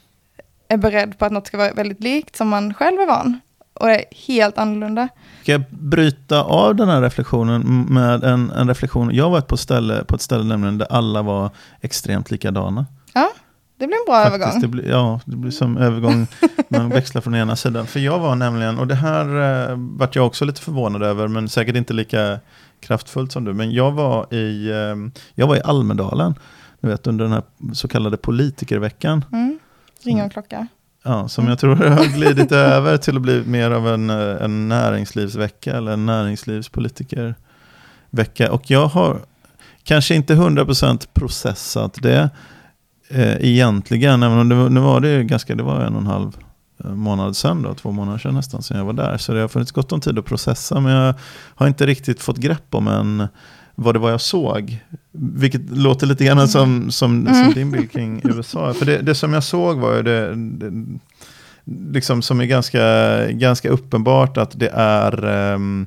är 0.67 0.77
beredd 0.77 1.17
på 1.17 1.25
att 1.25 1.31
något 1.31 1.47
ska 1.47 1.57
vara 1.57 1.73
väldigt 1.73 2.03
likt 2.03 2.35
som 2.35 2.49
man 2.49 2.73
själv 2.73 2.99
är 2.99 3.07
van. 3.07 3.39
Och 3.73 3.87
det 3.87 3.95
är 3.95 4.05
helt 4.27 4.57
annorlunda. 4.57 5.07
Ska 5.41 5.51
jag 5.51 5.63
bryta 5.69 6.43
av 6.43 6.75
den 6.75 6.89
här 6.89 7.01
reflektionen 7.01 7.85
med 7.89 8.23
en, 8.23 8.51
en 8.51 8.67
reflektion? 8.67 9.15
Jag 9.15 9.29
varit 9.29 9.47
på, 9.47 9.57
ställe, 9.57 10.03
på 10.03 10.15
ett 10.15 10.21
ställe 10.21 10.43
nämligen 10.43 10.77
där 10.77 10.87
alla 10.89 11.21
var 11.21 11.49
extremt 11.81 12.31
likadana. 12.31 12.85
Ja, 13.13 13.31
det 13.77 13.87
blir 13.87 13.97
en 13.97 14.05
bra 14.05 14.23
Faktiskt, 14.23 14.41
övergång. 14.41 14.61
Det 14.61 14.67
blir, 14.67 14.89
ja, 14.89 15.19
det 15.25 15.35
blir 15.35 15.51
som 15.51 15.77
övergång, 15.77 16.27
man 16.69 16.89
växlar 16.89 17.21
från 17.21 17.35
ena 17.35 17.55
sidan. 17.55 17.87
För 17.87 17.99
jag 17.99 18.19
var 18.19 18.35
nämligen, 18.35 18.79
och 18.79 18.87
det 18.87 18.95
här 18.95 19.25
eh, 19.69 19.75
vart 19.77 20.15
jag 20.15 20.25
också 20.25 20.45
lite 20.45 20.61
förvånad 20.61 21.03
över, 21.03 21.27
men 21.27 21.49
säkert 21.49 21.75
inte 21.75 21.93
lika 21.93 22.39
kraftfullt 22.79 23.31
som 23.31 23.45
du. 23.45 23.53
Men 23.53 23.71
jag 23.71 23.91
var 23.91 24.33
i, 24.33 24.69
eh, 24.69 24.95
jag 25.35 25.47
var 25.47 25.55
i 25.55 25.61
Almedalen, 25.61 26.35
du 26.81 26.87
vet 26.87 27.07
under 27.07 27.25
den 27.25 27.33
här 27.33 27.43
så 27.73 27.87
kallade 27.87 28.17
politikerveckan. 28.17 29.25
Mm. 29.31 29.59
Ringer 30.03 30.23
en 30.23 30.29
klocka. 30.29 30.67
Ja, 31.03 31.27
som 31.27 31.47
jag 31.47 31.59
tror 31.59 31.75
har 31.75 32.17
glidit 32.17 32.51
över 32.51 32.97
till 32.97 33.15
att 33.15 33.21
bli 33.21 33.43
mer 33.45 33.71
av 33.71 33.87
en, 33.87 34.09
eh, 34.09 34.43
en 34.43 34.67
näringslivsvecka 34.67 35.77
eller 35.77 35.91
en 35.91 36.05
näringslivspolitikervecka. 36.05 38.51
Och 38.51 38.71
jag 38.71 38.87
har 38.87 39.19
kanske 39.83 40.15
inte 40.15 40.35
100% 40.35 41.07
processat 41.13 41.97
det 42.01 42.29
eh, 43.09 43.35
egentligen, 43.49 44.23
även 44.23 44.37
om 44.37 44.49
det, 44.49 44.55
var- 44.55 44.69
nu 44.69 44.79
var 44.79 44.99
det 44.99 45.11
ju 45.13 45.23
ganska, 45.23 45.55
det 45.55 45.63
var 45.63 45.79
en 45.81 45.93
och 45.95 46.01
en 46.01 46.07
halv 46.07 46.37
eh, 46.83 46.89
månad 46.91 47.35
sedan 47.35 47.61
då, 47.61 47.73
två 47.73 47.91
månader 47.91 48.17
sedan 48.17 48.33
nästan 48.33 48.63
sedan 48.63 48.77
jag 48.77 48.85
var 48.85 48.93
där. 48.93 49.17
Så 49.17 49.33
det 49.33 49.41
har 49.41 49.47
funnits 49.47 49.71
gott 49.71 49.91
om 49.91 50.01
tid 50.01 50.19
att 50.19 50.25
processa, 50.25 50.79
men 50.79 50.91
jag 50.91 51.13
har 51.55 51.67
inte 51.67 51.85
riktigt 51.85 52.21
fått 52.21 52.37
grepp 52.37 52.75
om 52.75 52.87
en, 52.87 53.27
vad 53.75 53.95
det 53.95 53.99
var 53.99 54.09
jag 54.11 54.21
såg. 54.21 54.77
Vilket 55.11 55.69
låter 55.69 56.07
lite 56.07 56.25
grann 56.25 56.47
som, 56.47 56.91
som, 56.91 57.25
som 57.25 57.35
Mm. 57.35 57.53
din 57.53 57.71
bild 57.71 57.91
kring 57.91 58.21
USA. 58.23 58.73
För 58.73 58.85
det, 58.85 58.97
det 59.01 59.15
som 59.15 59.33
jag 59.33 59.43
såg 59.43 59.77
var 59.77 59.95
ju 59.95 60.01
det, 60.03 60.35
det 60.35 60.71
liksom 61.91 62.21
som 62.21 62.41
är 62.41 62.45
ganska, 62.45 62.81
ganska 63.31 63.69
uppenbart 63.69 64.37
att 64.37 64.59
det 64.59 64.69
är 64.73 65.25
ehm, 65.25 65.85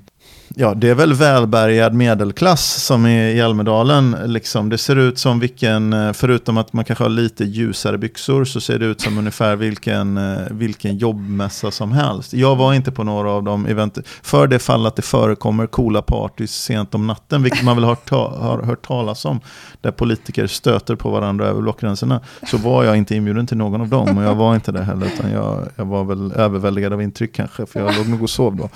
Ja, 0.54 0.74
det 0.74 0.88
är 0.88 0.94
väl 0.94 1.14
välbärgad 1.14 1.94
medelklass 1.94 2.84
som 2.84 3.06
är 3.06 3.30
i 3.34 3.40
Almedalen. 3.40 4.16
Liksom. 4.26 4.68
Det 4.68 4.78
ser 4.78 4.96
ut 4.96 5.18
som 5.18 5.40
vilken, 5.40 5.92
eh, 5.92 6.12
förutom 6.12 6.58
att 6.58 6.72
man 6.72 6.84
kanske 6.84 7.04
har 7.04 7.08
lite 7.08 7.44
ljusare 7.44 7.98
byxor, 7.98 8.44
så 8.44 8.60
ser 8.60 8.78
det 8.78 8.86
ut 8.86 9.00
som 9.00 9.18
ungefär 9.18 9.56
vilken, 9.56 10.16
eh, 10.16 10.38
vilken 10.50 10.98
jobbmässa 10.98 11.70
som 11.70 11.92
helst. 11.92 12.32
Jag 12.32 12.56
var 12.56 12.74
inte 12.74 12.92
på 12.92 13.04
några 13.04 13.30
av 13.30 13.42
de 13.42 13.66
event, 13.66 13.98
för 14.22 14.46
det 14.46 14.58
fall 14.58 14.86
att 14.86 14.96
det 14.96 15.02
förekommer 15.02 15.66
coola 15.66 16.02
partys 16.02 16.54
sent 16.54 16.94
om 16.94 17.06
natten, 17.06 17.42
vilket 17.42 17.62
man 17.62 17.76
väl 17.76 17.84
har, 17.84 17.94
ta, 17.94 18.36
har 18.38 18.62
hört 18.62 18.86
talas 18.86 19.24
om, 19.24 19.40
där 19.80 19.90
politiker 19.90 20.46
stöter 20.46 20.96
på 20.96 21.10
varandra 21.10 21.46
över 21.46 21.60
blockgränserna, 21.60 22.20
så 22.50 22.56
var 22.56 22.84
jag 22.84 22.96
inte 22.96 23.16
inbjuden 23.16 23.46
till 23.46 23.56
någon 23.56 23.80
av 23.80 23.88
dem, 23.88 24.18
och 24.18 24.24
jag 24.24 24.34
var 24.34 24.54
inte 24.54 24.72
det 24.72 24.82
heller, 24.82 25.06
utan 25.06 25.30
jag, 25.30 25.68
jag 25.76 25.84
var 25.84 26.04
väl 26.04 26.32
överväldigad 26.32 26.92
av 26.92 27.02
intryck 27.02 27.34
kanske, 27.34 27.66
för 27.66 27.80
jag 27.80 27.96
låg 27.96 28.08
nog 28.08 28.22
och 28.22 28.30
sov 28.30 28.56
då. 28.56 28.70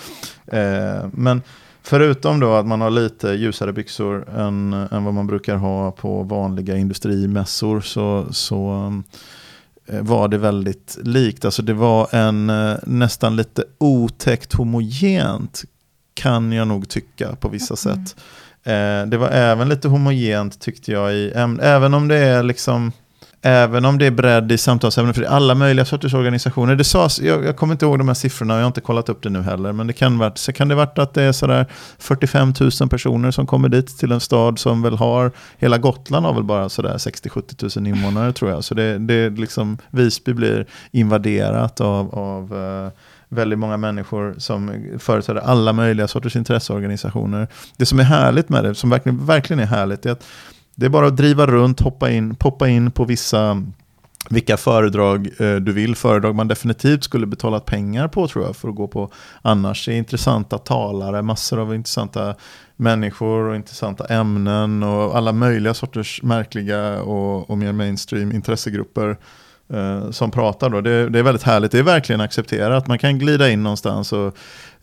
Eh, 0.56 1.08
men 1.12 1.42
Förutom 1.84 2.40
då 2.40 2.54
att 2.54 2.66
man 2.66 2.80
har 2.80 2.90
lite 2.90 3.28
ljusare 3.28 3.72
byxor 3.72 4.28
än, 4.38 4.72
än 4.72 5.04
vad 5.04 5.14
man 5.14 5.26
brukar 5.26 5.56
ha 5.56 5.90
på 5.92 6.22
vanliga 6.22 6.76
industrimässor 6.76 7.80
så, 7.80 8.26
så 8.30 8.92
eh, 9.86 10.02
var 10.02 10.28
det 10.28 10.38
väldigt 10.38 10.98
likt. 11.02 11.44
Alltså 11.44 11.62
det 11.62 11.74
var 11.74 12.14
en 12.14 12.50
eh, 12.50 12.76
nästan 12.86 13.36
lite 13.36 13.64
otäckt 13.78 14.52
homogent 14.52 15.62
kan 16.14 16.52
jag 16.52 16.68
nog 16.68 16.88
tycka 16.88 17.36
på 17.36 17.48
vissa 17.48 17.76
sätt. 17.76 18.16
Eh, 18.64 19.06
det 19.06 19.16
var 19.16 19.28
även 19.28 19.68
lite 19.68 19.88
homogent 19.88 20.60
tyckte 20.60 20.92
jag 20.92 21.14
i 21.14 21.32
äm- 21.34 21.62
även 21.62 21.94
om 21.94 22.08
det 22.08 22.16
är 22.16 22.42
liksom 22.42 22.92
Även 23.44 23.84
om 23.84 23.98
det 23.98 24.06
är 24.06 24.10
bredd 24.10 24.52
i 24.52 24.58
samtalsämnen, 24.58 25.14
för 25.14 25.20
det 25.20 25.26
är 25.26 25.30
alla 25.30 25.54
möjliga 25.54 25.84
sorters 25.84 26.14
organisationer. 26.14 26.76
Det 26.76 26.84
sades, 26.84 27.20
jag, 27.20 27.44
jag 27.44 27.56
kommer 27.56 27.74
inte 27.74 27.84
ihåg 27.84 27.98
de 27.98 28.08
här 28.08 28.14
siffrorna, 28.14 28.54
jag 28.54 28.60
har 28.60 28.66
inte 28.66 28.80
kollat 28.80 29.08
upp 29.08 29.22
det 29.22 29.30
nu 29.30 29.42
heller, 29.42 29.72
men 29.72 29.86
det 29.86 29.92
kan, 29.92 30.18
varit, 30.18 30.38
så 30.38 30.52
kan 30.52 30.68
det 30.68 30.74
varit 30.74 30.98
att 30.98 31.14
det 31.14 31.22
är 31.22 31.32
sådär 31.32 31.66
45 31.98 32.54
000 32.80 32.88
personer 32.88 33.30
som 33.30 33.46
kommer 33.46 33.68
dit 33.68 33.98
till 33.98 34.12
en 34.12 34.20
stad 34.20 34.58
som 34.58 34.82
väl 34.82 34.96
har, 34.96 35.32
hela 35.58 35.78
Gotland 35.78 36.26
har 36.26 36.34
väl 36.34 36.44
bara 36.44 36.68
sådär 36.68 36.94
60-70 36.94 37.78
000 37.78 37.86
invånare 37.86 38.32
tror 38.32 38.50
jag. 38.50 38.64
Så 38.64 38.74
det, 38.74 38.98
det 38.98 39.14
är 39.14 39.30
liksom, 39.30 39.78
Visby 39.90 40.32
blir 40.32 40.66
invaderat 40.90 41.80
av, 41.80 42.14
av 42.14 42.56
eh, 42.58 42.92
väldigt 43.28 43.58
många 43.58 43.76
människor 43.76 44.34
som 44.38 44.84
företräder 44.98 45.40
alla 45.40 45.72
möjliga 45.72 46.08
sorters 46.08 46.36
intresseorganisationer. 46.36 47.48
Det 47.76 47.86
som 47.86 47.98
är 47.98 48.04
härligt 48.04 48.48
med 48.48 48.64
det, 48.64 48.74
som 48.74 48.90
verkligen, 48.90 49.26
verkligen 49.26 49.60
är 49.60 49.66
härligt, 49.66 50.06
är 50.06 50.10
att 50.10 50.24
det 50.74 50.86
är 50.86 50.90
bara 50.90 51.06
att 51.06 51.16
driva 51.16 51.46
runt, 51.46 51.80
hoppa 51.80 52.10
in, 52.10 52.34
poppa 52.34 52.68
in 52.68 52.90
på 52.90 53.04
vissa 53.04 53.62
vilka 54.30 54.56
föredrag 54.56 55.30
eh, 55.38 55.54
du 55.54 55.72
vill, 55.72 55.96
föredrag 55.96 56.34
man 56.34 56.48
definitivt 56.48 57.04
skulle 57.04 57.26
betalat 57.26 57.66
pengar 57.66 58.08
på 58.08 58.28
tror 58.28 58.44
jag 58.44 58.56
för 58.56 58.68
att 58.68 58.74
gå 58.74 58.88
på. 58.88 59.10
Annars 59.42 59.88
är 59.88 59.92
intressanta 59.92 60.58
talare, 60.58 61.22
massor 61.22 61.60
av 61.60 61.74
intressanta 61.74 62.34
människor 62.76 63.48
och 63.48 63.56
intressanta 63.56 64.06
ämnen 64.06 64.82
och 64.82 65.16
alla 65.16 65.32
möjliga 65.32 65.74
sorters 65.74 66.22
märkliga 66.22 67.02
och, 67.02 67.50
och 67.50 67.58
mer 67.58 67.72
mainstream 67.72 68.32
intressegrupper 68.32 69.16
eh, 69.72 70.10
som 70.10 70.30
pratar. 70.30 70.70
Då. 70.70 70.80
Det, 70.80 71.08
det, 71.08 71.18
är 71.18 71.22
väldigt 71.22 71.42
härligt, 71.42 71.72
det 71.72 71.78
är 71.78 71.82
verkligen 71.82 72.20
accepterat. 72.20 72.86
Man 72.86 72.98
kan 72.98 73.18
glida 73.18 73.50
in 73.50 73.62
någonstans 73.62 74.12
och 74.12 74.36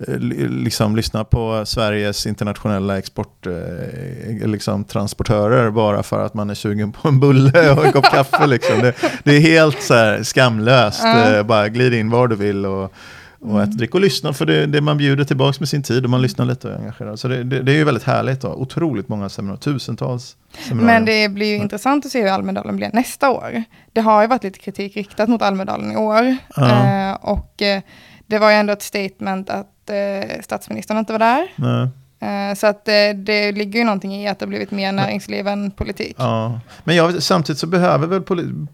eh, 0.07 0.19
liksom 0.49 0.95
lyssna 0.95 1.23
på 1.23 1.63
Sveriges 1.65 2.27
internationella 2.27 2.97
exporttransportörer 2.97 5.57
eh, 5.57 5.63
liksom, 5.63 5.73
bara 5.73 6.03
för 6.03 6.25
att 6.25 6.33
man 6.33 6.49
är 6.49 6.55
sugen 6.55 6.91
på 6.91 7.07
en 7.07 7.19
bulle 7.19 7.71
och 7.71 7.85
en 7.85 7.91
kopp 7.91 8.11
kaffe. 8.11 8.47
Liksom. 8.47 8.79
Det, 8.79 8.93
det, 9.23 9.31
är 9.31 9.39
helt 9.39 9.81
så 9.81 9.93
här, 9.93 10.23
skamlöst, 10.23 11.03
mm. 11.03 11.47
bara 11.47 11.69
glid 11.69 11.93
in 11.93 12.09
var 12.09 12.27
du 12.27 12.35
vill. 12.35 12.65
Och, 12.65 12.93
och 13.41 13.49
mm. 13.49 13.61
ät, 13.61 13.77
drick 13.77 13.95
och 13.95 14.01
lyssna 14.01 14.33
för 14.33 14.45
det, 14.45 14.65
det 14.65 14.81
man 14.81 14.97
bjuder 14.97 15.23
tillbaka 15.23 15.55
med 15.59 15.69
sin 15.69 15.83
tid 15.83 16.03
och 16.03 16.09
man 16.09 16.21
lyssnar 16.21 16.45
lite 16.45 16.67
och 16.67 16.73
är 16.73 16.77
engagerad. 16.77 17.19
Så 17.19 17.27
det, 17.27 17.43
det, 17.43 17.61
det 17.61 17.71
är 17.71 17.75
ju 17.75 17.83
väldigt 17.83 18.03
härligt. 18.03 18.41
Då. 18.41 18.47
Otroligt 18.53 19.09
många 19.09 19.29
seminarier, 19.29 19.59
tusentals 19.59 20.37
seminarier. 20.67 20.93
Men 20.93 21.05
det 21.05 21.29
blir 21.29 21.47
ju 21.47 21.55
ja. 21.55 21.63
intressant 21.63 22.05
att 22.05 22.11
se 22.11 22.21
hur 22.21 22.29
Almedalen 22.29 22.75
blir 22.75 22.89
nästa 22.93 23.29
år. 23.29 23.63
Det 23.93 24.01
har 24.01 24.21
ju 24.21 24.27
varit 24.27 24.43
lite 24.43 24.59
kritik 24.59 24.97
riktat 24.97 25.29
mot 25.29 25.41
Almedalen 25.41 25.91
i 25.91 25.95
år. 25.95 26.37
Ja. 26.55 27.09
Eh, 27.09 27.15
och 27.21 27.61
eh, 27.61 27.81
det 28.27 28.39
var 28.39 28.49
ju 28.49 28.55
ändå 28.55 28.73
ett 28.73 28.81
statement 28.81 29.49
att 29.49 29.89
eh, 29.89 30.41
statsministern 30.43 30.97
inte 30.97 31.11
var 31.11 31.19
där. 31.19 31.47
Nej. 31.55 31.89
Eh, 32.21 32.55
så 32.55 32.67
att 32.67 32.85
det, 32.85 33.13
det 33.13 33.51
ligger 33.51 33.79
ju 33.79 33.85
någonting 33.85 34.15
i 34.15 34.27
att 34.27 34.39
det 34.39 34.45
har 34.45 34.49
blivit 34.49 34.71
mer 34.71 34.91
näringsliv 34.91 35.47
än 35.47 35.71
politik. 35.71 36.15
Ja. 36.19 36.59
Men 36.83 36.95
jag, 36.95 37.23
samtidigt 37.23 37.59
så 37.59 37.67
behöver 37.67 38.07
väl 38.07 38.21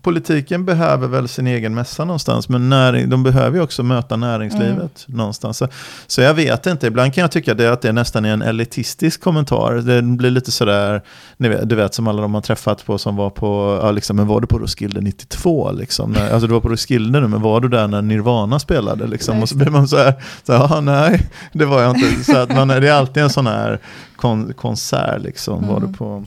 politiken 0.01 0.65
behöver 0.65 1.07
väl 1.07 1.27
sin 1.27 1.47
egen 1.47 1.75
mässa 1.75 2.05
någonstans. 2.05 2.49
Men 2.49 2.69
näring, 2.69 3.09
de 3.09 3.23
behöver 3.23 3.57
ju 3.57 3.63
också 3.63 3.83
möta 3.83 4.15
näringslivet 4.15 5.05
mm. 5.07 5.17
någonstans. 5.17 5.57
Så, 5.57 5.67
så, 6.07 6.21
jag 6.21 6.33
vet 6.33 6.65
inte, 6.65 6.87
ibland 6.87 7.13
kan 7.13 7.21
jag 7.21 7.31
tycka 7.31 7.53
det, 7.53 7.71
att 7.71 7.81
det 7.81 7.91
nästan 7.91 8.25
är 8.25 8.33
en 8.33 8.41
elitistisk 8.41 9.21
kommentar. 9.21 9.73
Det 9.73 10.01
blir 10.01 10.31
lite 10.31 10.51
sådär, 10.51 11.01
vet, 11.37 11.69
du 11.69 11.75
vet 11.75 11.93
som 11.93 12.07
alla 12.07 12.21
de 12.21 12.33
har 12.33 12.41
träffat 12.41 12.85
på 12.85 12.97
som 12.97 13.15
var 13.15 13.29
på, 13.29 13.79
ja, 13.83 13.91
liksom, 13.91 14.15
men 14.15 14.27
var 14.27 14.41
du 14.41 14.47
på 14.47 14.59
Roskilde 14.59 15.01
92? 15.01 15.71
Liksom? 15.71 16.15
Alltså 16.31 16.47
du 16.47 16.53
var 16.53 16.61
på 16.61 16.69
Roskilde 16.69 17.19
nu, 17.19 17.27
men 17.27 17.41
var 17.41 17.61
du 17.61 17.67
där 17.67 17.87
när 17.87 18.01
Nirvana 18.01 18.59
spelade? 18.59 19.07
Liksom? 19.07 19.41
Och 19.41 19.49
så 19.49 19.57
blir 19.57 19.69
man 19.69 19.87
så 19.87 19.97
här, 19.97 20.13
så 20.43 20.53
här 20.53 20.81
nej, 20.81 21.29
det 21.53 21.65
var 21.65 21.81
jag 21.81 21.95
inte. 21.95 22.23
Så 22.23 22.37
att 22.37 22.55
man, 22.55 22.67
det 22.67 22.89
är 22.89 22.93
alltid 22.93 23.23
en 23.23 23.29
sån 23.35 23.47
här 23.47 23.79
kon 24.15 24.53
konsert 24.53 25.21
liksom. 25.21 25.57
Mm. 25.57 25.69
Var 25.69 25.79
du 25.79 25.93
på 25.93 26.25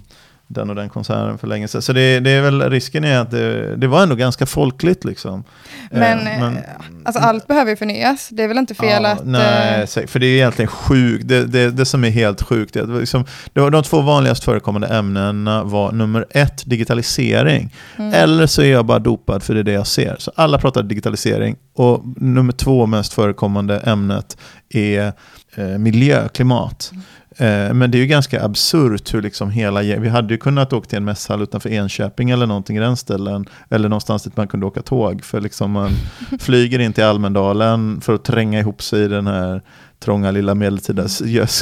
den 0.49 0.71
och 0.71 0.77
den 0.77 0.89
konserten 0.89 1.39
för 1.39 1.47
länge 1.47 1.69
sedan. 1.69 1.83
Så 1.83 1.93
det, 1.93 2.21
det 2.21 2.31
är 2.31 2.43
väl 2.43 2.71
risken 2.71 3.05
är 3.05 3.19
att 3.19 3.31
det, 3.31 3.77
det, 3.77 3.87
var 3.87 4.03
ändå 4.03 4.15
ganska 4.15 4.47
folkligt 4.47 5.05
liksom. 5.05 5.45
Men, 5.91 6.27
eh, 6.27 6.41
men 6.41 6.59
alltså 7.05 7.23
allt 7.23 7.47
behöver 7.47 7.71
ju 7.71 7.77
förnyas. 7.77 8.29
Det 8.29 8.43
är 8.43 8.49
väl 8.49 8.59
inte 8.59 8.75
fel 8.75 9.03
ja, 9.03 9.11
att... 9.11 9.27
Nej, 9.27 9.87
eh... 9.97 10.07
för 10.07 10.19
det 10.19 10.27
är 10.27 10.35
egentligen 10.35 10.69
sjukt. 10.69 11.29
Det, 11.29 11.47
det, 11.47 11.71
det 11.71 11.85
som 11.85 12.05
är 12.05 12.11
helt 12.11 12.43
sjukt 12.43 12.77
är 12.77 12.83
att 12.83 13.01
liksom, 13.01 13.25
det 13.53 13.61
var 13.61 13.71
de 13.71 13.83
två 13.83 14.01
vanligast 14.01 14.45
förekommande 14.45 14.89
ämnena 14.89 15.65
var 15.65 15.93
nummer 15.93 16.27
ett, 16.31 16.63
digitalisering. 16.67 17.75
Mm. 17.97 18.15
Eller 18.15 18.47
så 18.47 18.63
är 18.63 18.73
jag 18.73 18.87
bara 18.87 18.99
dopad 18.99 19.43
för 19.43 19.55
det 19.55 19.61
är 19.61 19.65
det 19.65 19.73
jag 19.73 19.87
ser. 19.87 20.17
Så 20.19 20.33
alla 20.35 20.59
pratar 20.59 20.83
digitalisering. 20.83 21.57
Och 21.75 22.05
nummer 22.17 22.53
två 22.53 22.87
mest 22.87 23.13
förekommande 23.13 23.79
ämnet 23.79 24.37
är 24.71 25.13
eh, 25.55 25.65
miljö, 25.65 26.29
klimat. 26.29 26.91
Mm. 26.93 27.05
Eh, 27.41 27.75
men 27.75 27.91
det 27.91 27.99
är 27.99 28.01
ju 28.01 28.07
ganska 28.07 28.45
absurt 28.45 29.15
hur 29.15 29.23
liksom 29.23 29.51
hela, 29.51 29.83
vi 29.83 30.09
hade 30.09 30.35
ju 30.35 30.39
kunnat 30.39 30.73
åka 30.73 30.89
till 30.89 30.99
en 30.99 31.05
mässhall 31.05 31.43
utanför 31.43 31.71
Enköping 31.71 32.31
eller 32.31 32.47
någonting 32.47 32.77
i 32.77 32.81
den 32.81 32.97
ställen. 32.97 33.47
Eller 33.69 33.89
någonstans 33.89 34.23
dit 34.23 34.37
man 34.37 34.49
kunde 34.49 34.67
åka 34.67 34.83
tåg. 34.83 35.25
För 35.25 35.41
liksom 35.41 35.71
man 35.71 35.91
flyger 36.41 36.79
in 36.79 36.93
till 36.93 37.05
Almedalen 37.05 38.01
för 38.01 38.15
att 38.15 38.25
tränga 38.25 38.61
ihop 38.61 38.83
sig 38.83 39.03
i 39.03 39.09
den 39.09 39.27
här 39.27 39.63
trånga 39.99 40.31
lilla 40.31 40.55
medeltida, 40.55 41.07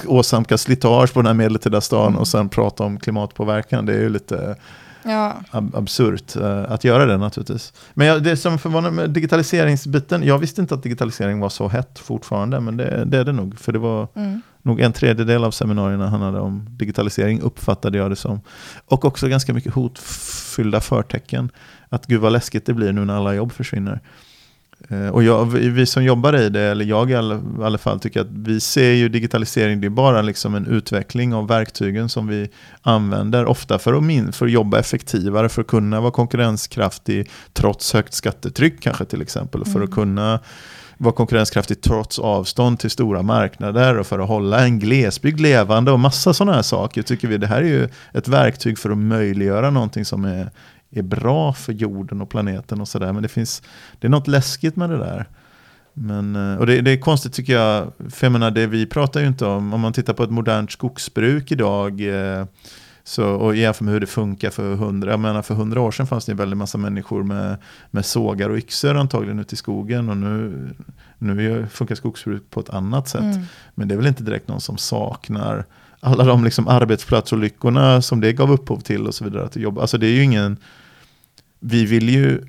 åsamka 0.06 0.58
slitage 0.58 1.14
på 1.14 1.20
den 1.20 1.26
här 1.26 1.34
medeltida 1.34 1.80
stan 1.80 2.16
och 2.16 2.28
sen 2.28 2.48
prata 2.48 2.84
om 2.84 2.98
klimatpåverkan. 2.98 3.86
Det 3.86 3.94
är 3.94 4.00
ju 4.00 4.08
lite 4.08 4.56
ja. 5.02 5.34
ab 5.50 5.76
absurt 5.76 6.36
uh, 6.36 6.72
att 6.72 6.84
göra 6.84 7.06
det 7.06 7.16
naturligtvis. 7.16 7.72
Men 7.94 8.06
jag, 8.06 8.22
det 8.22 8.36
som 8.36 8.58
förvånar 8.58 8.90
med 8.90 9.10
digitaliseringsbiten, 9.10 10.22
jag 10.22 10.38
visste 10.38 10.60
inte 10.60 10.74
att 10.74 10.82
digitalisering 10.82 11.40
var 11.40 11.48
så 11.48 11.68
hett 11.68 11.98
fortfarande, 11.98 12.60
men 12.60 12.76
det, 12.76 13.04
det 13.04 13.18
är 13.18 13.24
det 13.24 13.32
nog. 13.32 13.58
För 13.58 13.72
det 13.72 13.78
var 13.78 14.08
mm. 14.14 14.42
Nog 14.66 14.80
en 14.80 14.92
tredjedel 14.92 15.44
av 15.44 15.50
seminarierna 15.50 16.08
handlade 16.08 16.40
om 16.40 16.66
digitalisering, 16.70 17.40
uppfattade 17.40 17.98
jag 17.98 18.10
det 18.10 18.16
som. 18.16 18.40
Och 18.86 19.04
också 19.04 19.28
ganska 19.28 19.54
mycket 19.54 19.74
hotfyllda 19.74 20.80
förtecken. 20.80 21.50
Att 21.88 22.06
gud 22.06 22.20
vad 22.20 22.32
läskigt 22.32 22.66
det 22.66 22.74
blir 22.74 22.92
nu 22.92 23.04
när 23.04 23.14
alla 23.14 23.34
jobb 23.34 23.52
försvinner. 23.52 24.00
Eh, 24.88 25.08
och 25.08 25.22
jag, 25.22 25.44
vi 25.46 25.86
som 25.86 26.04
jobbar 26.04 26.36
i 26.36 26.48
det, 26.48 26.60
eller 26.60 26.84
jag 26.84 27.10
i 27.10 27.14
alla, 27.14 27.78
fall, 27.78 28.00
tycker 28.00 28.20
att 28.20 28.30
vi 28.30 28.60
ser 28.60 28.92
ju 28.92 29.08
digitalisering, 29.08 29.80
det 29.80 29.86
är 29.86 29.90
bara 29.90 30.22
liksom 30.22 30.54
en 30.54 30.66
utveckling 30.66 31.34
av 31.34 31.48
verktygen 31.48 32.08
som 32.08 32.26
vi 32.26 32.48
använder, 32.82 33.46
ofta 33.46 33.78
för 33.78 33.94
att, 33.94 34.02
min, 34.02 34.32
för 34.32 34.46
att 34.46 34.52
jobba 34.52 34.78
effektivare, 34.78 35.48
för 35.48 35.62
att 35.62 35.68
kunna 35.68 36.00
vara 36.00 36.12
konkurrenskraftig 36.12 37.30
trots 37.52 37.92
högt 37.92 38.14
skattetryck 38.14 38.80
kanske 38.80 39.04
till 39.04 39.22
exempel, 39.22 39.64
för 39.64 39.70
att 39.70 39.76
mm. 39.76 39.92
kunna 39.92 40.40
vara 40.98 41.14
konkurrenskraftig 41.14 41.80
trots 41.80 42.18
avstånd 42.18 42.78
till 42.78 42.90
stora 42.90 43.22
marknader 43.22 43.98
och 43.98 44.06
för 44.06 44.18
att 44.18 44.28
hålla 44.28 44.64
en 44.64 44.78
glesbygd 44.78 45.40
levande 45.40 45.92
och 45.92 46.00
massa 46.00 46.34
sådana 46.34 46.52
här 46.52 46.62
saker. 46.62 47.02
Tycker 47.02 47.28
vi 47.28 47.38
det 47.38 47.46
här 47.46 47.62
är 47.62 47.66
ju 47.66 47.88
ett 48.12 48.28
verktyg 48.28 48.78
för 48.78 48.90
att 48.90 48.98
möjliggöra 48.98 49.70
någonting 49.70 50.04
som 50.04 50.24
är 50.24 50.50
är 50.90 51.02
bra 51.02 51.52
för 51.52 51.72
jorden 51.72 52.20
och 52.20 52.28
planeten 52.28 52.80
och 52.80 52.88
sådär. 52.88 53.12
Men 53.12 53.22
det 53.22 53.28
finns, 53.28 53.62
det 53.98 54.06
är 54.06 54.10
något 54.10 54.28
läskigt 54.28 54.76
med 54.76 54.90
det 54.90 54.98
där. 54.98 55.28
Men, 55.92 56.36
eh, 56.36 56.58
och 56.58 56.66
det, 56.66 56.80
det, 56.80 56.90
är 56.90 56.96
konstigt 56.96 57.32
tycker 57.32 57.52
jag, 57.52 57.92
för 58.10 58.26
jag 58.26 58.32
menar, 58.32 58.50
det 58.50 58.66
vi 58.66 58.86
pratar 58.86 59.20
ju 59.20 59.26
inte 59.26 59.46
om, 59.46 59.74
om 59.74 59.80
man 59.80 59.92
tittar 59.92 60.12
på 60.12 60.22
ett 60.22 60.30
modernt 60.30 60.72
skogsbruk 60.72 61.52
idag, 61.52 62.00
eh, 62.00 62.46
så, 63.08 63.24
och 63.28 63.56
jämför 63.56 63.84
med 63.84 63.92
hur 63.92 64.00
det 64.00 64.06
funkar 64.06 64.50
för 64.50 64.74
hundra, 64.74 65.10
jag 65.10 65.20
menar 65.20 65.42
för 65.42 65.54
hundra 65.54 65.80
år 65.80 65.90
sedan 65.90 66.06
fanns 66.06 66.24
det 66.24 66.32
en 66.32 66.36
väldigt 66.36 66.58
massa 66.58 66.78
människor 66.78 67.22
med, 67.22 67.56
med 67.90 68.06
sågar 68.06 68.50
och 68.50 68.56
yxor 68.56 68.96
antagligen 68.96 69.38
ute 69.38 69.54
i 69.54 69.56
skogen 69.56 70.08
och 70.08 70.16
nu, 70.16 70.68
nu 71.18 71.66
funkar 71.70 71.94
skogsbruk 71.94 72.42
på 72.50 72.60
ett 72.60 72.70
annat 72.70 73.08
sätt. 73.08 73.20
Mm. 73.20 73.42
Men 73.74 73.88
det 73.88 73.94
är 73.94 73.96
väl 73.96 74.06
inte 74.06 74.22
direkt 74.22 74.48
någon 74.48 74.60
som 74.60 74.78
saknar 74.78 75.64
alla 76.00 76.24
de 76.24 76.44
liksom 76.44 76.68
arbetsplatsolyckorna 76.68 78.02
som 78.02 78.20
det 78.20 78.32
gav 78.32 78.52
upphov 78.52 78.80
till 78.80 79.06
och 79.06 79.14
så 79.14 79.24
vidare. 79.24 79.44
Att 79.44 79.56
jobba. 79.56 79.80
Alltså 79.80 79.98
det 79.98 80.06
är 80.06 80.12
ju 80.12 80.22
ingen, 80.22 80.56
vi 81.60 81.86
vill 81.86 82.08
ju 82.08 82.44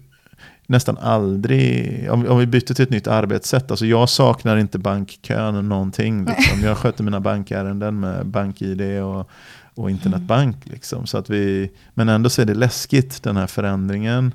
nästan 0.67 0.97
aldrig, 0.97 2.11
om, 2.11 2.27
om 2.27 2.37
vi 2.37 2.45
byter 2.45 2.73
till 2.73 2.83
ett 2.83 2.89
nytt 2.89 3.07
arbetssätt, 3.07 3.71
alltså 3.71 3.85
jag 3.85 4.09
saknar 4.09 4.57
inte 4.57 4.79
bankkön 4.79 5.69
någonting. 5.69 6.25
Liksom. 6.25 6.61
Jag 6.63 6.77
sköter 6.77 7.03
mina 7.03 7.19
bankärenden 7.19 7.99
med 7.99 8.25
BankID 8.25 9.01
och, 9.01 9.29
och 9.75 9.91
internetbank. 9.91 10.55
Liksom. 10.63 11.07
Så 11.07 11.17
att 11.17 11.29
vi, 11.29 11.71
men 11.93 12.09
ändå 12.09 12.29
så 12.29 12.41
är 12.41 12.45
det 12.45 12.53
läskigt 12.53 13.23
den 13.23 13.37
här 13.37 13.47
förändringen. 13.47 14.33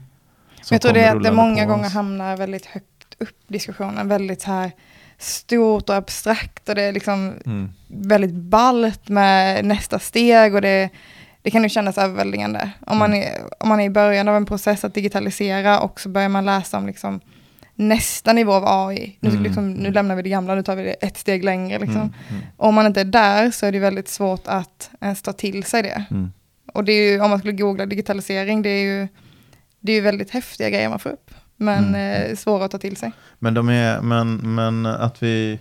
Jag 0.71 0.81
tror 0.81 0.93
det 0.93 1.01
är 1.01 1.17
att 1.17 1.23
det 1.23 1.33
många 1.33 1.67
gånger 1.67 1.89
hamnar 1.91 2.37
väldigt 2.37 2.67
högt 2.67 2.87
upp 3.19 3.39
diskussionen, 3.49 4.09
väldigt 4.09 4.43
här 4.43 4.71
stort 5.19 5.89
och 5.89 5.95
abstrakt 5.95 6.69
och 6.69 6.75
det 6.75 6.83
är 6.83 6.93
liksom 6.93 7.33
mm. 7.47 7.73
väldigt 7.87 8.35
ballt 8.35 9.09
med 9.09 9.65
nästa 9.65 9.99
steg 9.99 10.55
och 10.55 10.61
det, 10.61 10.91
det 11.43 11.51
kan 11.51 11.63
ju 11.63 11.69
kännas 11.69 11.99
överväldigande. 11.99 12.71
Om, 12.87 12.99
man 12.99 13.15
mm. 13.15 13.29
är, 13.29 13.63
om 13.63 13.69
man 13.69 13.81
är 13.81 13.85
i 13.85 13.91
början 13.91 14.29
av 14.29 14.37
en 14.37 14.47
process 14.47 14.85
att 14.85 14.95
digitalisera 14.95 15.81
och 15.81 16.01
så 16.01 16.09
börjar 16.09 16.29
man 16.29 16.45
läsa 16.45 16.79
om 16.79 16.87
liksom 16.87 17.21
nästa 17.75 18.33
nivå 18.33 18.53
av 18.53 18.89
AI. 18.89 19.17
Nu, 19.21 19.31
mm. 19.31 19.43
liksom, 19.43 19.73
nu 19.73 19.91
lämnar 19.91 20.17
vi 20.17 20.23
det 20.23 20.29
gamla, 20.29 20.55
nu 20.55 20.63
tar 20.63 20.77
vi 20.77 20.83
det 20.83 20.93
ett 20.93 21.17
steg 21.17 21.45
längre. 21.45 21.79
Liksom. 21.79 22.01
Mm. 22.01 22.13
mm. 22.29 22.43
Om 22.57 22.75
man 22.75 22.87
inte 22.87 23.01
är 23.01 23.05
där 23.05 23.51
så 23.51 23.67
är 23.67 23.73
det 23.73 23.79
väldigt 23.79 24.09
svårt 24.09 24.43
att 24.47 24.91
ens 25.01 25.23
ta 25.23 25.33
till 25.33 25.65
sig 25.65 25.83
det. 25.83 26.05
Mm. 26.11 26.33
Och 26.73 26.85
det 26.85 26.93
är 26.93 27.13
ju, 27.13 27.21
om 27.21 27.31
man 27.31 27.39
skulle 27.39 27.53
googla 27.53 27.87
digitalisering, 27.87 28.63
det 28.63 28.69
är 28.69 28.83
ju, 28.83 29.09
det 29.81 29.93
är 29.93 29.97
ju 29.97 30.03
väldigt 30.03 30.31
häftiga 30.31 30.71
grejer 30.71 30.89
man 30.89 30.99
får 30.99 31.11
upp 31.11 31.31
men 31.63 31.89
mm. 31.89 32.31
eh, 32.31 32.37
svåra 32.37 32.65
att 32.65 32.71
ta 32.71 32.79
till 32.79 32.97
sig. 32.97 33.13
Men, 33.39 33.55
de 33.55 33.69
är, 33.69 34.01
men, 34.01 34.55
men 34.55 34.87
att 34.87 35.23
vi... 35.23 35.59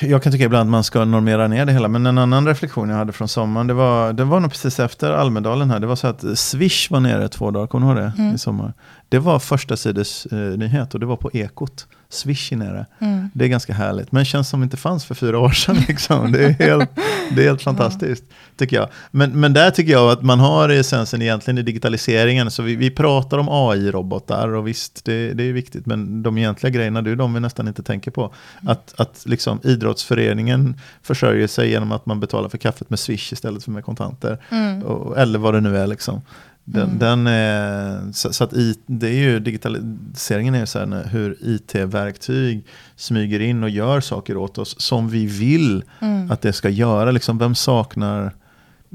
Jag 0.00 0.22
kan 0.22 0.32
tycka 0.32 0.44
ibland 0.44 0.68
att 0.68 0.70
man 0.70 0.84
ska 0.84 1.04
normera 1.04 1.48
ner 1.48 1.66
det 1.66 1.72
hela, 1.72 1.88
men 1.88 2.06
en 2.06 2.18
annan 2.18 2.46
reflektion 2.46 2.88
jag 2.88 2.96
hade 2.96 3.12
från 3.12 3.28
sommaren, 3.28 3.66
det 3.66 3.74
var, 3.74 4.12
det 4.12 4.24
var 4.24 4.40
nog 4.40 4.50
precis 4.50 4.80
efter 4.80 5.10
Almedalen 5.10 5.70
här, 5.70 5.80
det 5.80 5.86
var 5.86 5.96
så 5.96 6.06
att 6.06 6.38
Swish 6.38 6.90
var 6.90 7.00
nere 7.00 7.28
två 7.28 7.50
dagar, 7.50 7.66
kommer 7.66 7.94
du 7.94 8.00
ihåg 8.00 8.12
det? 8.16 8.22
Mm. 8.22 8.34
I 8.34 8.38
sommar. 8.38 8.72
Det 9.08 9.18
var 9.18 9.38
första 9.38 9.76
sides 9.76 10.26
eh, 10.26 10.38
nyhet 10.38 10.94
och 10.94 11.00
det 11.00 11.06
var 11.06 11.16
på 11.16 11.30
Ekot. 11.32 11.86
Swish 12.08 12.52
nere. 12.52 12.86
Mm. 12.98 13.30
Det 13.34 13.44
är 13.44 13.48
ganska 13.48 13.72
härligt, 13.72 14.12
men 14.12 14.24
känns 14.24 14.48
som 14.48 14.60
det 14.60 14.64
inte 14.64 14.76
fanns 14.76 15.04
för 15.04 15.14
fyra 15.14 15.38
år 15.38 15.50
sedan. 15.50 15.76
Liksom. 15.88 16.32
Det, 16.32 16.44
är 16.44 16.50
helt, 16.50 16.90
det 17.34 17.42
är 17.42 17.46
helt 17.46 17.62
fantastiskt, 17.62 18.24
tycker 18.56 18.76
jag. 18.76 18.88
Men, 19.10 19.40
men 19.40 19.52
där 19.52 19.70
tycker 19.70 19.92
jag 19.92 20.10
att 20.10 20.22
man 20.22 20.40
har 20.40 20.68
essensen 20.68 21.22
egentligen 21.22 21.58
i 21.58 21.62
digitaliseringen. 21.62 22.50
Så 22.50 22.62
vi, 22.62 22.76
vi 22.76 22.90
pratar 22.90 23.38
om 23.38 23.48
AI-robotar 23.48 24.48
och 24.48 24.68
visst, 24.68 25.04
det, 25.04 25.32
det 25.32 25.42
är 25.42 25.52
viktigt, 25.52 25.86
men 25.86 26.22
de 26.22 26.38
egentliga 26.38 26.70
grejerna, 26.70 27.02
det 27.02 27.10
är 27.10 27.16
de 27.16 27.34
vi 27.34 27.40
nästan 27.40 27.68
inte 27.68 27.82
tänker 27.82 28.10
på. 28.10 28.34
Att, 28.66 29.00
att 29.00 29.22
liksom 29.26 29.60
idrottsföreningen 29.64 30.80
försörjer 31.02 31.46
sig 31.46 31.70
genom 31.70 31.92
att 31.92 32.06
man 32.06 32.20
betalar 32.20 32.48
för 32.48 32.58
kaffet 32.58 32.90
med 32.90 32.98
Swish 32.98 33.32
istället 33.32 33.64
för 33.64 33.70
med 33.70 33.84
kontanter. 33.84 34.38
Mm. 34.50 34.82
Och, 34.82 35.18
eller 35.18 35.38
vad 35.38 35.54
det 35.54 35.60
nu 35.60 35.76
är. 35.76 35.86
Liksom. 35.86 36.22
Den, 36.68 36.82
Mm. 36.84 36.98
den 36.98 37.26
är, 37.26 38.12
så, 38.12 38.32
så 38.32 38.44
att 38.44 38.52
i, 38.52 38.74
det 38.86 39.08
är 39.08 39.12
ju 39.12 39.40
digitaliseringen 39.40 40.54
är 40.54 40.58
ju 40.60 40.66
så 40.66 40.78
här 40.78 40.86
när, 40.86 41.04
hur 41.04 41.36
IT-verktyg 41.40 42.66
smyger 42.96 43.40
in 43.40 43.62
och 43.62 43.70
gör 43.70 44.00
saker 44.00 44.36
åt 44.36 44.58
oss 44.58 44.80
som 44.80 45.08
vi 45.08 45.26
vill 45.26 45.84
Mm. 46.00 46.30
att 46.30 46.42
det 46.42 46.52
ska 46.52 46.68
göra. 46.68 47.10
Liksom, 47.10 47.38
vem 47.38 47.54
saknar 47.54 48.32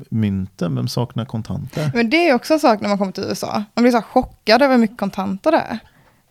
mynten? 0.09 0.75
Vem 0.75 0.87
saknar 0.87 1.25
kontanter? 1.25 1.91
Men 1.93 2.09
det 2.09 2.29
är 2.29 2.33
också 2.35 2.53
en 2.53 2.59
sak 2.59 2.81
när 2.81 2.89
man 2.89 2.97
kommer 2.97 3.11
till 3.11 3.23
USA. 3.23 3.63
Man 3.73 3.83
blir 3.83 3.91
så 3.91 4.01
chockad 4.01 4.61
över 4.61 4.73
hur 4.73 4.81
mycket 4.81 4.97
kontanter 4.97 5.51
det 5.51 5.57
är. 5.57 5.79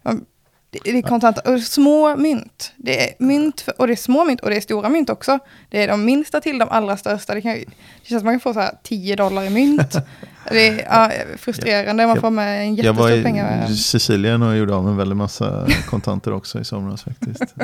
Man- 0.02 0.24
Det 0.72 0.78
det 0.84 0.90
är 0.98 1.02
kontanter, 1.02 1.52
och 1.54 1.60
små 1.60 2.16
mynt. 2.16 2.72
Det 2.76 3.08
är 3.10 3.14
mynt, 3.24 3.60
för, 3.60 3.80
och 3.80 3.86
det 3.86 3.92
är 3.92 3.96
små 3.96 4.24
mynt 4.24 4.40
och 4.40 4.50
det 4.50 4.56
är 4.56 4.60
stora 4.60 4.88
mynt 4.88 5.10
också. 5.10 5.38
Det 5.70 5.82
är 5.84 5.88
de 5.88 6.04
minsta 6.04 6.40
till 6.40 6.58
de 6.58 6.68
allra 6.68 6.96
största. 6.96 7.34
Det, 7.34 7.40
kan, 7.40 7.52
det 7.52 7.64
känns 8.02 8.20
som 8.20 8.24
man 8.24 8.34
kan 8.34 8.40
få 8.40 8.54
så 8.54 8.60
här 8.60 8.72
10 8.82 9.16
dollar 9.16 9.44
i 9.44 9.50
mynt. 9.50 9.96
Det 10.48 10.68
är 10.68 10.84
ja, 10.84 11.10
frustrerande, 11.36 12.06
man 12.06 12.20
får 12.20 12.30
med 12.30 12.62
en 12.62 12.76
Jag 12.76 12.92
var 12.92 13.08
jättestor 13.08 13.24
pengar. 13.24 13.70
i 13.70 13.76
Sicilien 13.76 14.42
och 14.42 14.56
gjorde 14.56 14.74
av 14.74 14.84
med 14.84 14.96
väldigt 14.96 15.16
massa 15.16 15.68
kontanter 15.86 16.32
också 16.32 16.60
i 16.60 16.64
somras 16.64 17.02
faktiskt. 17.02 17.54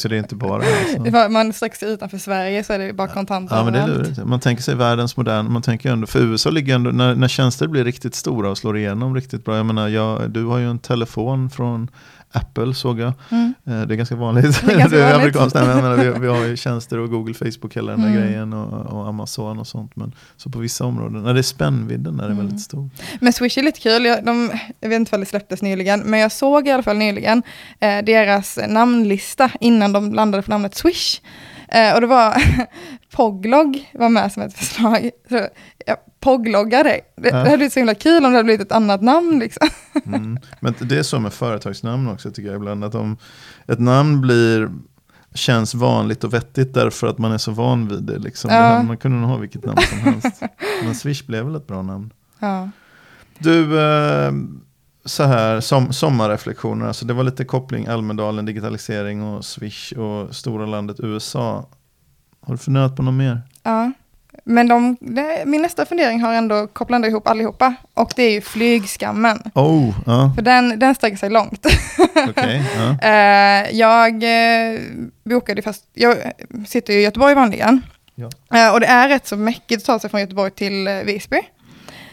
Så 0.00 0.08
det 0.08 0.16
är 0.16 0.18
inte 0.18 0.34
bara 0.34 0.62
alltså. 0.96 1.28
Man 1.30 1.52
sig 1.52 1.68
utanför 1.82 2.18
Sverige 2.18 2.64
så 2.64 2.72
är 2.72 2.78
det 2.78 2.92
bara 2.92 3.08
kontanter 3.08 3.56
Ja, 3.56 3.64
men 3.64 3.72
det 3.72 3.78
är 3.78 3.86
lurigt. 3.86 4.24
Man 4.24 4.40
tänker 4.40 4.62
sig 4.62 4.74
världens 4.74 5.16
modern, 5.16 5.52
man 5.52 5.62
tänker 5.62 5.92
ändå, 5.92 6.06
för 6.06 6.20
USA 6.20 6.50
ligger 6.50 6.74
ändå, 6.74 6.90
när, 6.90 7.14
när 7.14 7.28
tjänster 7.28 7.66
blir 7.66 7.84
riktigt 7.84 8.14
stora 8.14 8.50
och 8.50 8.58
slår 8.58 8.78
igenom 8.78 9.14
riktigt 9.14 9.44
bra. 9.44 9.56
Jag 9.56 9.66
menar, 9.66 9.88
jag, 9.88 10.30
du 10.30 10.44
har 10.44 10.58
ju 10.58 10.70
en 10.70 10.78
telefon 10.78 11.50
från 11.50 11.88
Apple 12.32 12.74
såg 12.74 13.00
jag. 13.00 13.12
Mm. 13.30 13.54
Eh, 13.66 13.80
Det 13.86 13.94
är 13.94 13.96
ganska 13.96 14.16
vanligt. 14.16 14.66
Det 14.66 14.72
är 14.72 14.78
ganska 14.78 14.98
är 15.08 15.12
vanligt. 15.18 15.34
Nej, 15.54 15.64
men 15.66 15.68
jag 15.68 15.82
menar, 15.82 15.96
vi, 15.96 16.20
vi 16.20 16.26
har 16.26 16.44
ju 16.44 16.56
tjänster 16.56 16.98
och 16.98 17.10
Google, 17.10 17.34
Facebook, 17.34 17.76
hela 17.76 17.92
den 17.92 18.00
där 18.00 18.08
Mm. 18.08 18.20
grejen 18.22 18.52
och, 18.52 18.86
och 18.92 19.08
Amazon 19.08 19.58
och 19.58 19.66
sånt. 19.66 19.96
Men 19.96 20.12
så 20.36 20.50
på 20.50 20.58
vissa 20.58 20.84
områden, 20.84 21.22
när 21.22 21.34
det 21.34 21.40
är 21.40 21.42
spännvidden 21.42 22.16
där 22.16 22.24
är 22.24 22.30
Mm. 22.30 22.38
väldigt 22.46 22.60
stor. 22.60 22.90
Men 23.20 23.32
Swish 23.32 23.58
är 23.58 23.62
lite 23.62 23.80
kul, 23.80 24.04
jag, 24.04 24.24
de, 24.24 24.50
jag 24.80 24.88
vet 24.88 24.96
inte 24.96 25.14
om 25.16 25.20
det 25.20 25.26
släpptes 25.26 25.62
nyligen, 25.62 26.00
men 26.00 26.20
jag 26.20 26.32
såg 26.32 26.68
i 26.68 26.70
alla 26.70 26.82
fall 26.82 26.96
nyligen 26.96 27.42
eh, 27.80 28.04
deras 28.04 28.58
namnlista 28.68 29.50
innan 29.60 29.92
de 29.92 30.12
landade 30.14 30.42
på 30.42 30.50
namnet 30.50 30.74
Swish. 30.74 31.20
Eh, 31.68 31.94
och 31.94 32.00
det 32.00 32.06
var 32.06 32.42
Poglog 33.12 33.90
var 33.94 34.08
med 34.08 34.32
som 34.32 34.42
ett 34.42 34.54
förslag. 34.58 35.10
Så, 35.28 35.48
jag 35.86 35.96
pogloggar 36.20 36.84
dig. 36.84 37.00
Det, 37.16 37.28
Ja. 37.28 37.34
det 37.36 37.42
hade 37.42 37.56
blivit 37.56 37.72
så 37.72 37.80
himla 37.80 37.94
kul 37.94 38.24
om 38.24 38.30
det 38.32 38.36
hade 38.38 38.44
blivit 38.44 38.66
ett 38.66 38.72
annat 38.72 39.02
namn. 39.02 39.38
Liksom. 39.38 39.68
Mm. 40.06 40.38
Men 40.60 40.74
det 40.80 40.98
är 40.98 41.02
så 41.02 41.20
med 41.20 41.32
företagsnamn 41.32 42.08
också 42.08 42.30
tycker 42.30 42.48
jag 42.50 42.56
ibland. 42.56 42.84
Att 42.84 42.94
om 42.94 43.16
ett 43.68 43.80
namn 43.80 44.20
blir 44.20 44.70
känns 45.34 45.74
vanligt 45.74 46.24
och 46.24 46.34
vettigt 46.34 46.74
därför 46.74 47.06
att 47.06 47.18
man 47.18 47.32
är 47.32 47.38
så 47.38 47.50
van 47.52 47.88
vid 47.88 48.02
det. 48.02 48.18
Liksom. 48.18 48.50
Ja. 48.50 48.56
det 48.60 48.62
här, 48.64 48.82
man 48.82 48.96
kunde 48.96 49.16
nog 49.18 49.30
ha 49.30 49.36
vilket 49.36 49.64
namn 49.64 49.78
som 49.90 49.98
helst. 49.98 50.42
Men 50.84 50.94
Swish 50.94 51.26
blev 51.26 51.44
väl 51.44 51.54
ett 51.56 51.66
bra 51.66 51.82
namn. 51.82 52.12
Ja. 52.38 52.68
Du, 53.38 53.80
eh, 53.80 54.32
så 55.06 55.24
här, 55.24 55.60
som, 55.60 55.92
sommarreflektioner. 55.92 56.86
Alltså 56.86 57.04
det 57.06 57.14
var 57.14 57.24
lite 57.24 57.44
koppling 57.44 57.86
Almedalen, 57.86 58.44
digitalisering 58.44 59.22
och 59.22 59.44
Swish 59.44 59.92
och 59.92 60.34
stora 60.36 60.66
landet 60.66 60.96
USA. 61.00 61.68
Har 62.40 62.54
du 62.54 62.58
funderat 62.58 62.96
på 62.96 63.02
något 63.02 63.14
mer? 63.14 63.42
Ja. 63.62 63.92
Men 64.44 64.68
de, 64.68 64.96
det, 65.00 65.42
min 65.46 65.62
nästa 65.62 65.86
fundering 65.86 66.22
har 66.22 66.34
ändå 66.34 66.66
kopplat 66.66 67.06
ihop 67.06 67.28
allihopa. 67.28 67.74
Och 67.94 68.12
det 68.16 68.22
är 68.22 68.30
ju 68.30 68.40
flygskammen. 68.40 69.38
Oh, 69.54 69.94
ja, 70.06 70.32
För 70.34 70.42
den, 70.42 70.78
den 70.78 70.94
sträcker 70.94 71.16
sig 71.16 71.30
långt. 71.30 71.66
okej. 72.28 72.62
ja. 72.76 72.96
Eh, 73.08 73.70
jag 73.70 74.22
eh, 74.22 74.80
bokade 75.24 75.62
fast, 75.62 75.84
jag 75.94 76.16
sitter 76.66 76.92
ju 76.92 76.98
i 76.98 77.02
Göteborg 77.02 77.34
vanligen. 77.34 77.82
Ja. 78.14 78.30
Eh, 78.58 78.72
och 78.72 78.80
det 78.80 78.86
är 78.86 79.08
rätt 79.08 79.26
så 79.26 79.36
mäckigt 79.36 79.82
att 79.82 79.86
ta 79.86 79.98
sig 79.98 80.10
från 80.10 80.20
Göteborg 80.20 80.50
till 80.50 80.88
Visby. 81.04 81.40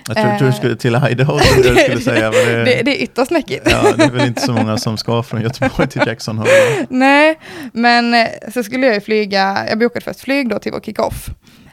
Jag 0.07 0.39
tror 0.39 0.47
du 0.47 0.53
skulle 0.53 0.75
till 0.75 0.95
Idaho, 1.09 1.39
trodde 1.39 1.67
jag 1.69 1.79
skulle 1.83 2.01
säga. 2.01 2.31
Men 2.31 2.45
det, 2.45 2.63
Det, 2.63 2.83
det 2.83 3.01
är 3.01 3.03
ytterst 3.03 3.31
mäckigt. 3.31 3.71
Ja, 3.71 3.93
det 3.97 4.03
är 4.03 4.11
väl 4.11 4.27
inte 4.27 4.41
så 4.41 4.53
många 4.53 4.77
som 4.77 4.97
ska 4.97 5.23
från 5.23 5.41
Göteborg 5.41 5.87
till 5.87 6.01
Jackson 6.07 6.37
Hole. 6.37 6.49
Nej, 6.89 7.39
men 7.73 8.13
eh, 8.13 8.27
så 8.53 8.63
skulle 8.63 8.85
jag 8.85 8.95
ju 8.95 9.01
flyga, 9.01 9.65
jag 9.69 9.79
bokade 9.79 10.05
först 10.05 10.19
flyg 10.19 10.49
då 10.49 10.59
till 10.59 10.71
vår 10.71 10.79
kick-off. 10.79 11.29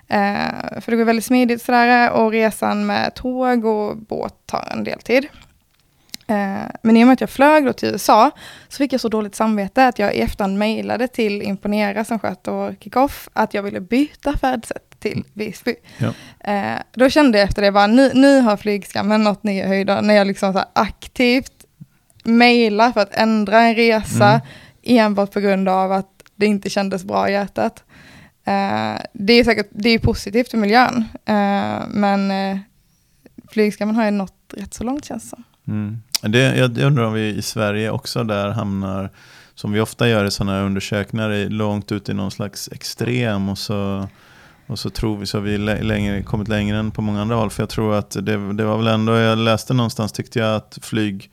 Eh, 0.09 0.81
för 0.81 0.91
det 0.91 0.97
går 0.97 1.05
väldigt 1.05 1.25
smidigt 1.25 1.63
sådär 1.63 2.11
och 2.11 2.31
resan 2.33 2.87
med 2.87 3.15
tåg 3.15 3.65
och 3.65 3.97
båt 3.97 4.35
tar 4.47 4.69
en 4.73 4.85
del 4.85 5.01
tid. 5.01 5.27
Eh, 6.27 6.71
men 6.83 6.97
i 6.97 7.03
och 7.03 7.07
med 7.07 7.13
att 7.13 7.21
jag 7.21 7.31
flög 7.31 7.67
då 7.67 7.73
till 7.73 7.89
USA 7.89 8.31
så 8.69 8.77
fick 8.77 8.93
jag 8.93 9.01
så 9.01 9.09
dåligt 9.09 9.35
samvete 9.35 9.87
att 9.87 9.99
jag 9.99 10.15
i 10.15 10.21
efterhand 10.21 10.59
mejlade 10.59 11.09
till 11.09 11.43
Imponera 11.43 12.05
som 12.05 12.19
sköter 12.19 12.53
vår 12.53 12.75
kick-off 12.81 13.29
att 13.33 13.55
jag 13.55 13.63
ville 13.63 13.81
byta 13.81 14.39
färdsätt 14.39 14.90
till 15.01 15.25
Visby. 15.33 15.75
Ja. 15.99 16.13
Eh, 16.53 16.79
då 16.93 17.11
kände 17.11 17.39
jag 17.39 17.49
efter 17.49 17.63
det 17.63 17.73
bara, 17.73 17.87
nu, 17.87 18.11
nu 18.15 18.41
har 18.41 18.57
flygskammen 18.57 19.25
nått 19.25 19.43
nya 19.43 19.67
höjder 19.67 20.03
när 20.03 20.15
jag 20.15 20.27
liksom 20.27 20.53
så 20.53 20.65
aktivt 20.73 21.53
mejlar 22.25 22.93
för 22.93 23.01
att 23.01 23.15
ändra 23.15 23.61
en 23.61 23.75
resa 23.75 24.41
Mm. 24.83 25.07
enbart 25.07 25.33
på 25.33 25.41
grund 25.41 25.69
av 25.69 25.93
att 25.93 26.11
det 26.37 26.47
inte 26.47 26.71
kändes 26.71 27.05
bra 27.05 27.29
i 27.29 27.33
hjärtat. 27.33 27.85
Eh, 28.45 29.01
det 29.13 29.33
är 29.33 29.45
säkert 29.45 29.69
det 29.71 29.91
är 29.91 29.99
positivt 29.99 30.51
för 30.51 30.59
miljön, 30.59 31.05
eh, 31.25 31.79
men 31.89 32.33
flygskammen 33.53 33.97
har 33.97 34.05
ju 34.05 34.11
nått 34.11 34.55
rätt 34.57 34.75
så 34.75 34.85
långt 34.85 35.05
känns 35.05 35.23
det 35.23 35.29
som. 35.29 35.45
Mm. 35.69 36.03
Det, 36.23 36.39
jag 36.57 36.79
jag 36.79 36.87
undrar 36.87 37.05
om 37.05 37.13
vi 37.13 37.29
i 37.29 37.43
Sverige 37.43 37.91
också 37.91 38.25
där 38.25 38.49
hamnar, 38.49 39.11
som 39.55 39.73
vi 39.73 39.81
ofta 39.81 40.09
gör 40.09 40.25
i 40.25 40.31
sådana 40.31 40.53
här 40.59 40.65
undersökningar, 40.65 41.49
långt 41.49 41.93
ut 41.93 42.09
i 42.09 42.15
någon 42.15 42.31
slags 42.31 42.69
extrem 42.73 43.49
och 43.49 43.59
så, 43.59 44.09
och 44.71 44.79
så 44.79 44.91
tror 44.91 45.17
vi 45.17 45.27
så 45.27 45.39
har 45.39 45.43
vi 45.43 45.59
lä- 45.59 45.83
längre, 45.83 46.23
kommit 46.23 46.49
längre 46.49 46.79
än 46.79 46.91
på 46.91 47.03
många 47.03 47.21
andra 47.23 47.37
håll. 47.37 47.51
För 47.51 47.63
jag 47.63 47.71
tror 47.71 47.95
att 47.95 48.11
det, 48.11 48.53
det 48.53 48.65
var 48.65 48.77
väl 48.77 48.87
ändå, 48.87 49.13
jag 49.17 49.39
läste 49.39 49.75
någonstans 49.75 50.13
tyckte 50.13 50.39
jag 50.39 50.55
att 50.57 50.79
flyg, 50.83 51.31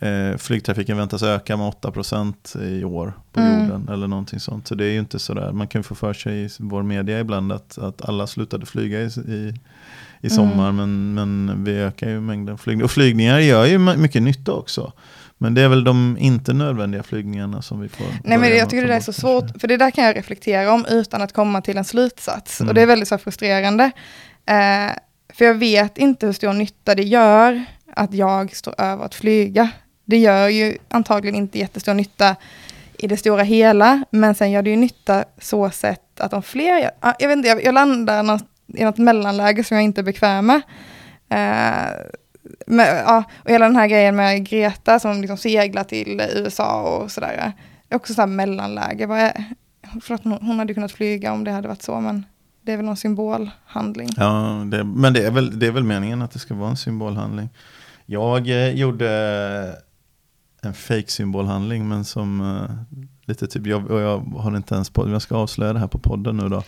eh, 0.00 0.36
flygtrafiken 0.38 0.96
väntas 0.96 1.22
öka 1.22 1.56
med 1.56 1.66
8% 1.66 2.56
i 2.62 2.84
år 2.84 3.12
på 3.32 3.40
Mm. 3.40 3.60
jorden 3.62 3.88
eller 3.92 4.06
någonting 4.06 4.40
sånt. 4.40 4.68
Så 4.68 4.74
det 4.74 4.84
är 4.84 4.92
ju 4.92 4.98
inte 4.98 5.18
sådär, 5.18 5.52
man 5.52 5.68
kan 5.68 5.78
ju 5.78 5.82
få 5.82 5.94
för 5.94 6.12
sig 6.12 6.44
i 6.44 6.48
vår 6.58 6.82
media 6.82 7.20
ibland 7.20 7.52
att, 7.52 7.78
att 7.78 8.08
alla 8.08 8.26
slutade 8.26 8.66
flyga 8.66 9.00
i, 9.00 9.04
i, 9.06 9.54
i 10.20 10.30
sommar 10.30 10.72
men, 10.72 11.14
men 11.14 11.64
vi 11.64 11.72
ökar 11.78 12.08
ju 12.10 12.20
mängden 12.20 12.58
flygningar. 12.58 12.84
Och 12.84 12.90
flygningar 12.90 13.38
gör 13.38 13.64
ju 13.66 13.78
my- 13.78 13.96
mycket 13.96 14.22
nytta 14.22 14.52
också. 14.52 14.92
Men 15.38 15.54
det 15.54 15.62
är 15.62 15.68
väl 15.68 15.84
de 15.84 16.16
inte 16.20 16.52
nödvändiga 16.52 17.02
flygningarna 17.02 17.62
som 17.62 17.80
vi 17.80 17.88
får 17.88 18.06
Nej 18.24 18.38
men 18.38 18.56
jag 18.56 18.70
tycker 18.70 18.86
det 18.86 18.94
är 18.94 18.96
bort 18.98 19.04
så 19.04 19.12
kanske. 19.12 19.20
svårt, 19.20 19.60
för 19.60 19.68
det 19.68 19.76
där 19.76 19.90
kan 19.90 20.04
jag 20.04 20.16
reflektera 20.16 20.72
om 20.72 20.86
utan 20.88 21.22
att 21.22 21.32
komma 21.32 21.60
till 21.60 21.76
en 21.78 21.84
slutsats. 21.84 22.60
Mm. 22.60 22.68
Och 22.68 22.74
det 22.74 22.82
är 22.82 22.86
väldigt 22.86 23.08
så 23.08 23.18
frustrerande. 23.18 23.84
Eh, 24.46 24.92
för 25.34 25.44
jag 25.44 25.54
vet 25.54 25.98
inte 25.98 26.26
hur 26.26 26.32
stor 26.32 26.52
nytta 26.52 26.94
det 26.94 27.02
gör 27.02 27.64
att 27.96 28.14
jag 28.14 28.56
står 28.56 28.80
över 28.80 29.04
att 29.04 29.14
flyga. 29.14 29.68
Det 30.04 30.16
gör 30.18 30.48
ju 30.48 30.78
antagligen 30.88 31.34
inte 31.36 31.58
jättestor 31.58 31.94
nytta 31.94 32.36
i 32.98 33.06
det 33.06 33.16
stora 33.16 33.42
hela, 33.42 34.04
men 34.10 34.34
sen 34.34 34.50
gör 34.50 34.62
det 34.62 34.70
ju 34.70 34.76
nytta 34.76 35.24
så 35.38 35.70
sett 35.70 36.20
att 36.20 36.32
om 36.32 36.42
fler, 36.42 36.78
gör- 36.80 36.90
ja, 37.00 37.14
jag 37.18 37.28
vet 37.28 37.36
inte, 37.36 37.48
jag, 37.48 37.64
jag 37.64 37.74
landar 37.74 38.22
något, 38.22 38.44
i 38.76 38.84
något 38.84 38.98
mellanläge 38.98 39.64
som 39.64 39.76
jag 39.76 39.84
inte 39.84 40.00
är 40.00 40.02
bekväm 40.02 40.46
med. 40.46 40.62
Eh, 41.28 41.90
med, 42.66 43.02
ja, 43.06 43.24
och 43.44 43.50
hela 43.50 43.64
den 43.64 43.76
här 43.76 43.86
grejen 43.86 44.16
med 44.16 44.48
Greta 44.48 45.00
som 45.00 45.20
liksom 45.20 45.36
seglar 45.36 45.84
till 45.84 46.20
USA 46.34 46.82
och 46.82 47.10
sådär. 47.10 47.52
Det 47.88 47.94
är 47.94 47.96
också 47.96 48.14
sådär 48.14 48.26
mellanläge. 48.26 49.06
Vad 49.06 49.18
är, 49.18 49.44
hon, 50.40 50.58
hade 50.58 50.74
kunnat 50.74 50.92
flyga 50.92 51.32
om 51.32 51.44
det 51.44 51.50
hade 51.50 51.68
varit 51.68 51.82
så, 51.82 52.00
men 52.00 52.26
det 52.62 52.72
är 52.72 52.76
väl 52.76 52.86
någon 52.86 52.96
symbolhandling. 52.96 54.08
Ja, 54.16 54.62
det, 54.70 54.84
men 54.84 55.12
det 55.12 55.26
är, 55.26 55.30
väl, 55.30 55.58
det 55.58 55.66
är 55.66 55.70
väl 55.70 55.84
meningen 55.84 56.22
att 56.22 56.30
det 56.30 56.38
ska 56.38 56.54
vara 56.54 56.70
en 56.70 56.76
symbolhandling. 56.76 57.48
Jag 58.06 58.48
eh, 58.48 58.68
gjorde 58.68 59.08
en 60.60 60.74
fake 60.74 61.10
symbolhandling 61.10 61.88
men 61.88 62.04
som 62.04 62.40
eh, 62.40 62.98
lite 63.24 63.46
typ, 63.46 63.66
jag, 63.66 63.90
och 63.90 64.00
jag 64.00 64.18
har 64.18 64.56
inte 64.56 64.74
ens 64.74 64.90
på, 64.90 65.10
jag 65.10 65.22
ska 65.22 65.36
avslöja 65.36 65.72
det 65.72 65.78
här 65.78 65.88
på 65.88 65.98
podden 65.98 66.36
nu 66.36 66.48
då. 66.48 66.62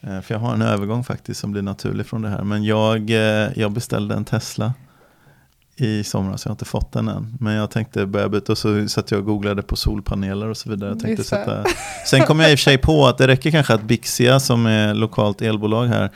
Eh, 0.00 0.20
för 0.20 0.34
jag 0.34 0.38
har 0.38 0.54
en 0.54 0.62
övergång 0.62 1.04
faktiskt 1.04 1.40
som 1.40 1.52
blir 1.52 1.62
naturlig 1.62 2.06
från 2.06 2.22
det 2.22 2.28
här. 2.28 2.42
Men 2.42 2.64
jag, 2.64 3.10
eh, 3.10 3.58
jag 3.58 3.72
beställde 3.72 4.14
en 4.14 4.24
Tesla 4.24 4.72
i 5.76 6.04
somras, 6.04 6.44
jag 6.44 6.50
har 6.50 6.54
inte 6.54 6.64
fått 6.64 6.92
den 6.92 7.08
än. 7.08 7.36
Men 7.40 7.54
jag 7.54 7.70
tänkte 7.70 8.06
börja 8.06 8.28
byta 8.28 8.52
och 8.52 8.58
så 8.58 8.88
satt 8.88 9.10
jag 9.10 9.20
och 9.20 9.26
googlade 9.26 9.62
på 9.62 9.76
solpaneler 9.76 10.48
och 10.48 10.56
så 10.56 10.70
vidare. 10.70 10.90
Jag 10.90 11.00
tänkte 11.00 11.24
sätta, 11.24 11.64
sen 12.06 12.22
kom 12.22 12.40
jag 12.40 12.50
i 12.50 12.54
och 12.54 12.58
för 12.58 12.62
sig 12.62 12.78
på 12.78 13.06
att 13.06 13.18
det 13.18 13.26
räcker 13.26 13.50
kanske 13.50 13.74
att 13.74 13.82
Bixia 13.82 14.40
som 14.40 14.66
är 14.66 14.94
lokalt 14.94 15.42
elbolag 15.42 15.86
här 15.86 16.10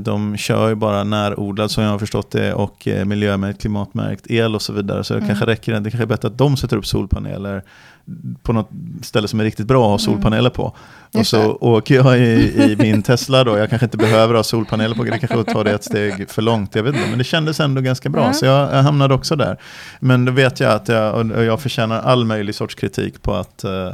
de 0.00 0.36
kör 0.36 0.68
ju 0.68 0.74
bara 0.74 1.04
närodlad 1.04 1.70
som 1.70 1.84
jag 1.84 1.90
har 1.90 1.98
förstått 1.98 2.30
det 2.30 2.54
och 2.54 2.88
eh, 2.88 3.04
miljömärkt, 3.04 3.60
klimatmärkt 3.60 4.24
el 4.30 4.54
och 4.54 4.62
så 4.62 4.72
vidare. 4.72 5.04
Så 5.04 5.14
det 5.14 5.18
Mm. 5.18 5.28
kanske 5.28 5.46
räcker, 5.46 5.72
det 5.80 5.90
kanske 5.90 6.04
är 6.04 6.06
bättre 6.06 6.28
att 6.28 6.38
de 6.38 6.56
sätter 6.56 6.76
upp 6.76 6.86
solpaneler 6.86 7.62
på 8.42 8.52
något 8.52 8.68
ställe 9.02 9.28
som 9.28 9.40
är 9.40 9.44
riktigt 9.44 9.66
bra 9.66 9.80
att 9.94 10.02
ha 10.02 10.10
Mm. 10.10 10.14
solpaneler 10.14 10.50
på. 10.50 10.62
Och 10.64 10.74
Just 11.14 11.30
så 11.30 11.52
åker 11.60 11.94
jag 11.94 12.18
i, 12.18 12.62
i 12.62 12.76
min 12.80 13.02
Tesla 13.02 13.44
då, 13.44 13.58
jag 13.58 13.68
kanske 13.70 13.86
inte 13.86 13.96
behöver 13.96 14.34
ha 14.34 14.42
solpaneler 14.42 14.94
på, 14.94 15.04
det 15.04 15.18
kanske 15.18 15.52
tar 15.52 15.64
det 15.64 15.70
ett 15.72 15.84
steg 15.84 16.30
för 16.30 16.42
långt, 16.42 16.74
jag 16.74 16.82
vet 16.82 16.94
inte. 16.94 17.08
Men 17.08 17.18
det 17.18 17.24
kändes 17.24 17.60
ändå 17.60 17.80
ganska 17.80 18.08
bra, 18.08 18.24
Ja. 18.26 18.32
så 18.32 18.46
jag, 18.46 18.74
jag 18.74 18.82
hamnade 18.82 19.14
också 19.14 19.36
där. 19.36 19.56
Men 20.00 20.24
då 20.24 20.32
vet 20.32 20.60
jag 20.60 20.72
att 20.72 20.88
jag, 20.88 21.30
och 21.30 21.44
jag 21.44 21.60
förtjänar 21.60 22.00
all 22.00 22.24
möjlig 22.24 22.54
sorts 22.54 22.74
kritik 22.74 23.22
på 23.22 23.34
att, 23.34 23.64
eh, 23.64 23.92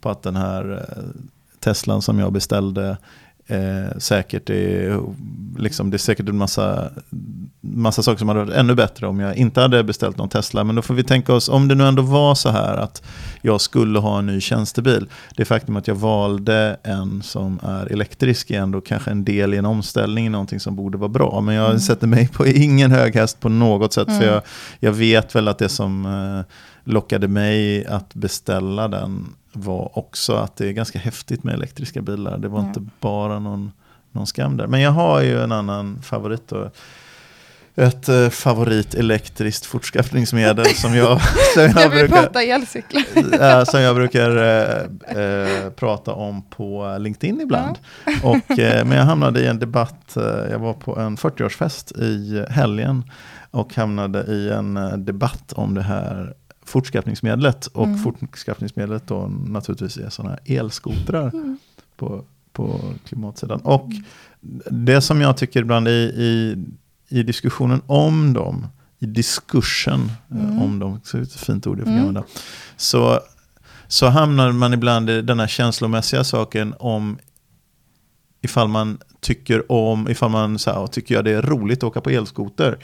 på 0.00 0.10
att 0.10 0.22
den 0.22 0.36
här 0.36 0.72
eh, 0.72 1.02
Teslan 1.60 2.02
som 2.02 2.18
jag 2.18 2.32
beställde 2.32 2.96
Eh, 3.48 3.98
säkert 3.98 4.50
är, 4.50 5.00
liksom, 5.58 5.90
det 5.90 5.96
är 5.96 5.98
säkert 5.98 6.28
en 6.28 6.36
massa, 6.36 6.90
massa 7.60 8.02
saker 8.02 8.18
som 8.18 8.28
hade 8.28 8.44
varit 8.44 8.54
ännu 8.54 8.74
bättre 8.74 9.06
om 9.06 9.20
jag 9.20 9.36
inte 9.36 9.60
hade 9.60 9.84
beställt 9.84 10.16
någon 10.16 10.28
Tesla. 10.28 10.64
Men 10.64 10.76
då 10.76 10.82
får 10.82 10.94
vi 10.94 11.04
tänka 11.04 11.34
oss, 11.34 11.48
om 11.48 11.68
det 11.68 11.74
nu 11.74 11.84
ändå 11.84 12.02
var 12.02 12.34
så 12.34 12.48
här 12.48 12.76
att 12.76 13.02
jag 13.42 13.60
skulle 13.60 13.98
ha 13.98 14.18
en 14.18 14.26
ny 14.26 14.40
tjänstebil. 14.40 15.06
Det 15.36 15.44
faktum 15.44 15.76
att 15.76 15.88
jag 15.88 15.94
valde 15.94 16.76
en 16.82 17.22
som 17.22 17.60
är 17.62 17.92
elektrisk 17.92 18.50
är 18.50 18.60
ändå 18.60 18.80
kanske 18.80 19.10
en 19.10 19.24
del 19.24 19.54
i 19.54 19.56
en 19.56 19.66
omställning, 19.66 20.30
någonting 20.30 20.60
som 20.60 20.76
borde 20.76 20.98
vara 20.98 21.08
bra. 21.08 21.40
Men 21.40 21.54
jag 21.54 21.66
mm. 21.66 21.80
sätter 21.80 22.06
mig 22.06 22.28
på 22.28 22.46
ingen 22.46 22.90
hög 22.90 23.14
häst 23.14 23.40
på 23.40 23.48
något 23.48 23.92
sätt. 23.92 24.08
Mm. 24.08 24.20
För 24.20 24.26
jag, 24.26 24.42
jag 24.80 24.92
vet 24.92 25.34
väl 25.34 25.48
att 25.48 25.58
det 25.58 25.68
som 25.68 26.06
eh, 26.06 26.52
lockade 26.84 27.28
mig 27.28 27.86
att 27.86 28.14
beställa 28.14 28.88
den 28.88 29.26
var 29.56 29.98
också 29.98 30.34
att 30.34 30.56
det 30.56 30.66
är 30.66 30.72
ganska 30.72 30.98
häftigt 30.98 31.44
med 31.44 31.54
elektriska 31.54 32.02
bilar. 32.02 32.38
Det 32.38 32.48
var 32.48 32.58
mm. 32.58 32.68
inte 32.68 32.80
bara 33.00 33.38
någon, 33.38 33.72
någon 34.12 34.26
skam 34.26 34.56
där. 34.56 34.66
Men 34.66 34.80
jag 34.80 34.90
har 34.90 35.22
ju 35.22 35.42
en 35.42 35.52
annan 35.52 36.02
favorit. 36.02 36.48
Då. 36.48 36.70
Ett 37.78 38.08
eh, 38.08 38.28
favorit 38.28 38.94
elektriskt 38.94 39.66
fortskaffningsmedel 39.66 40.66
som 40.66 40.94
jag, 40.94 41.20
som 41.54 41.62
jag, 41.62 41.90
brukar, 41.90 43.58
äh, 43.58 43.64
som 43.64 43.80
jag 43.80 43.94
brukar 43.94 44.36
äh, 44.36 45.22
äh, 45.22 45.70
prata 45.70 46.12
om 46.12 46.42
på 46.42 46.96
LinkedIn 47.00 47.40
ibland. 47.40 47.78
Ja. 48.04 48.12
Och, 48.22 48.58
men 48.58 48.92
jag 48.92 49.04
hamnade 49.04 49.40
i 49.40 49.46
en 49.46 49.58
debatt, 49.58 50.12
jag 50.50 50.58
var 50.58 50.74
på 50.74 50.98
en 50.98 51.16
40-årsfest 51.16 52.02
i 52.02 52.46
helgen 52.50 53.10
och 53.50 53.74
hamnade 53.74 54.22
i 54.22 54.50
en 54.50 55.04
debatt 55.04 55.52
om 55.52 55.74
det 55.74 55.82
här 55.82 56.34
fortskaffningsmedlet. 56.66 57.66
Och 57.66 57.86
mm. 57.86 57.98
fortskaffningsmedlet 57.98 59.06
då 59.06 59.26
naturligtvis 59.46 59.96
är 59.96 60.10
sådana 60.10 60.30
här 60.30 60.56
elskotrar 60.58 61.28
mm. 61.28 61.58
på, 61.96 62.24
på 62.52 62.80
klimatsidan. 63.04 63.60
Och 63.60 63.88
det 64.70 65.00
som 65.00 65.20
jag 65.20 65.36
tycker 65.36 65.60
ibland 65.60 65.88
i, 65.88 65.90
i, 65.90 66.56
i 67.08 67.22
diskussionen 67.22 67.82
om 67.86 68.32
dem, 68.32 68.66
i 68.98 69.06
diskursen 69.06 70.10
eh, 70.30 70.44
mm. 70.44 70.62
om 70.62 70.78
dem, 70.78 71.00
så 71.04 71.18
är 71.18 71.22
ett 71.22 71.32
fint 71.32 71.66
ord 71.66 71.78
jag 71.78 71.84
fick 71.84 71.92
mm. 71.92 72.00
använda, 72.00 72.24
så, 72.76 73.20
så 73.88 74.06
hamnar 74.06 74.52
man 74.52 74.74
ibland 74.74 75.10
i 75.10 75.22
den 75.22 75.40
här 75.40 75.46
känslomässiga 75.46 76.24
saken 76.24 76.74
om 76.78 77.18
ifall 78.40 78.68
man 78.68 78.98
tycker 79.20 79.72
om, 79.72 80.08
ifall 80.08 80.30
man 80.30 80.58
så 80.58 80.70
här, 80.70 80.86
tycker 80.86 81.14
jag 81.14 81.24
det 81.24 81.30
är 81.30 81.42
roligt 81.42 81.78
att 81.78 81.84
åka 81.84 82.00
på 82.00 82.10
elskoter. 82.10 82.78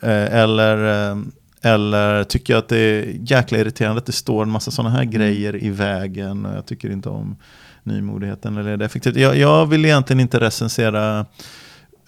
Eh, 0.00 0.34
eller 0.34 1.10
eh, 1.10 1.16
eller 1.62 2.24
tycker 2.24 2.52
jag 2.52 2.58
att 2.58 2.68
det 2.68 2.78
är 2.78 3.16
jäkla 3.20 3.58
irriterande 3.58 3.98
att 3.98 4.06
det 4.06 4.12
står 4.12 4.42
en 4.42 4.50
massa 4.50 4.70
sådana 4.70 4.90
här 4.90 5.02
mm. 5.02 5.10
grejer 5.10 5.64
i 5.64 5.70
vägen. 5.70 6.48
Jag 6.54 6.66
tycker 6.66 6.90
inte 6.90 7.08
om 7.08 7.36
nymodigheten 7.82 8.56
eller 8.56 8.70
är 8.70 8.76
det 8.76 8.84
effektivt. 8.84 9.16
Jag, 9.16 9.36
jag 9.36 9.66
vill 9.66 9.84
egentligen 9.84 10.20
inte 10.20 10.40
recensera 10.40 11.26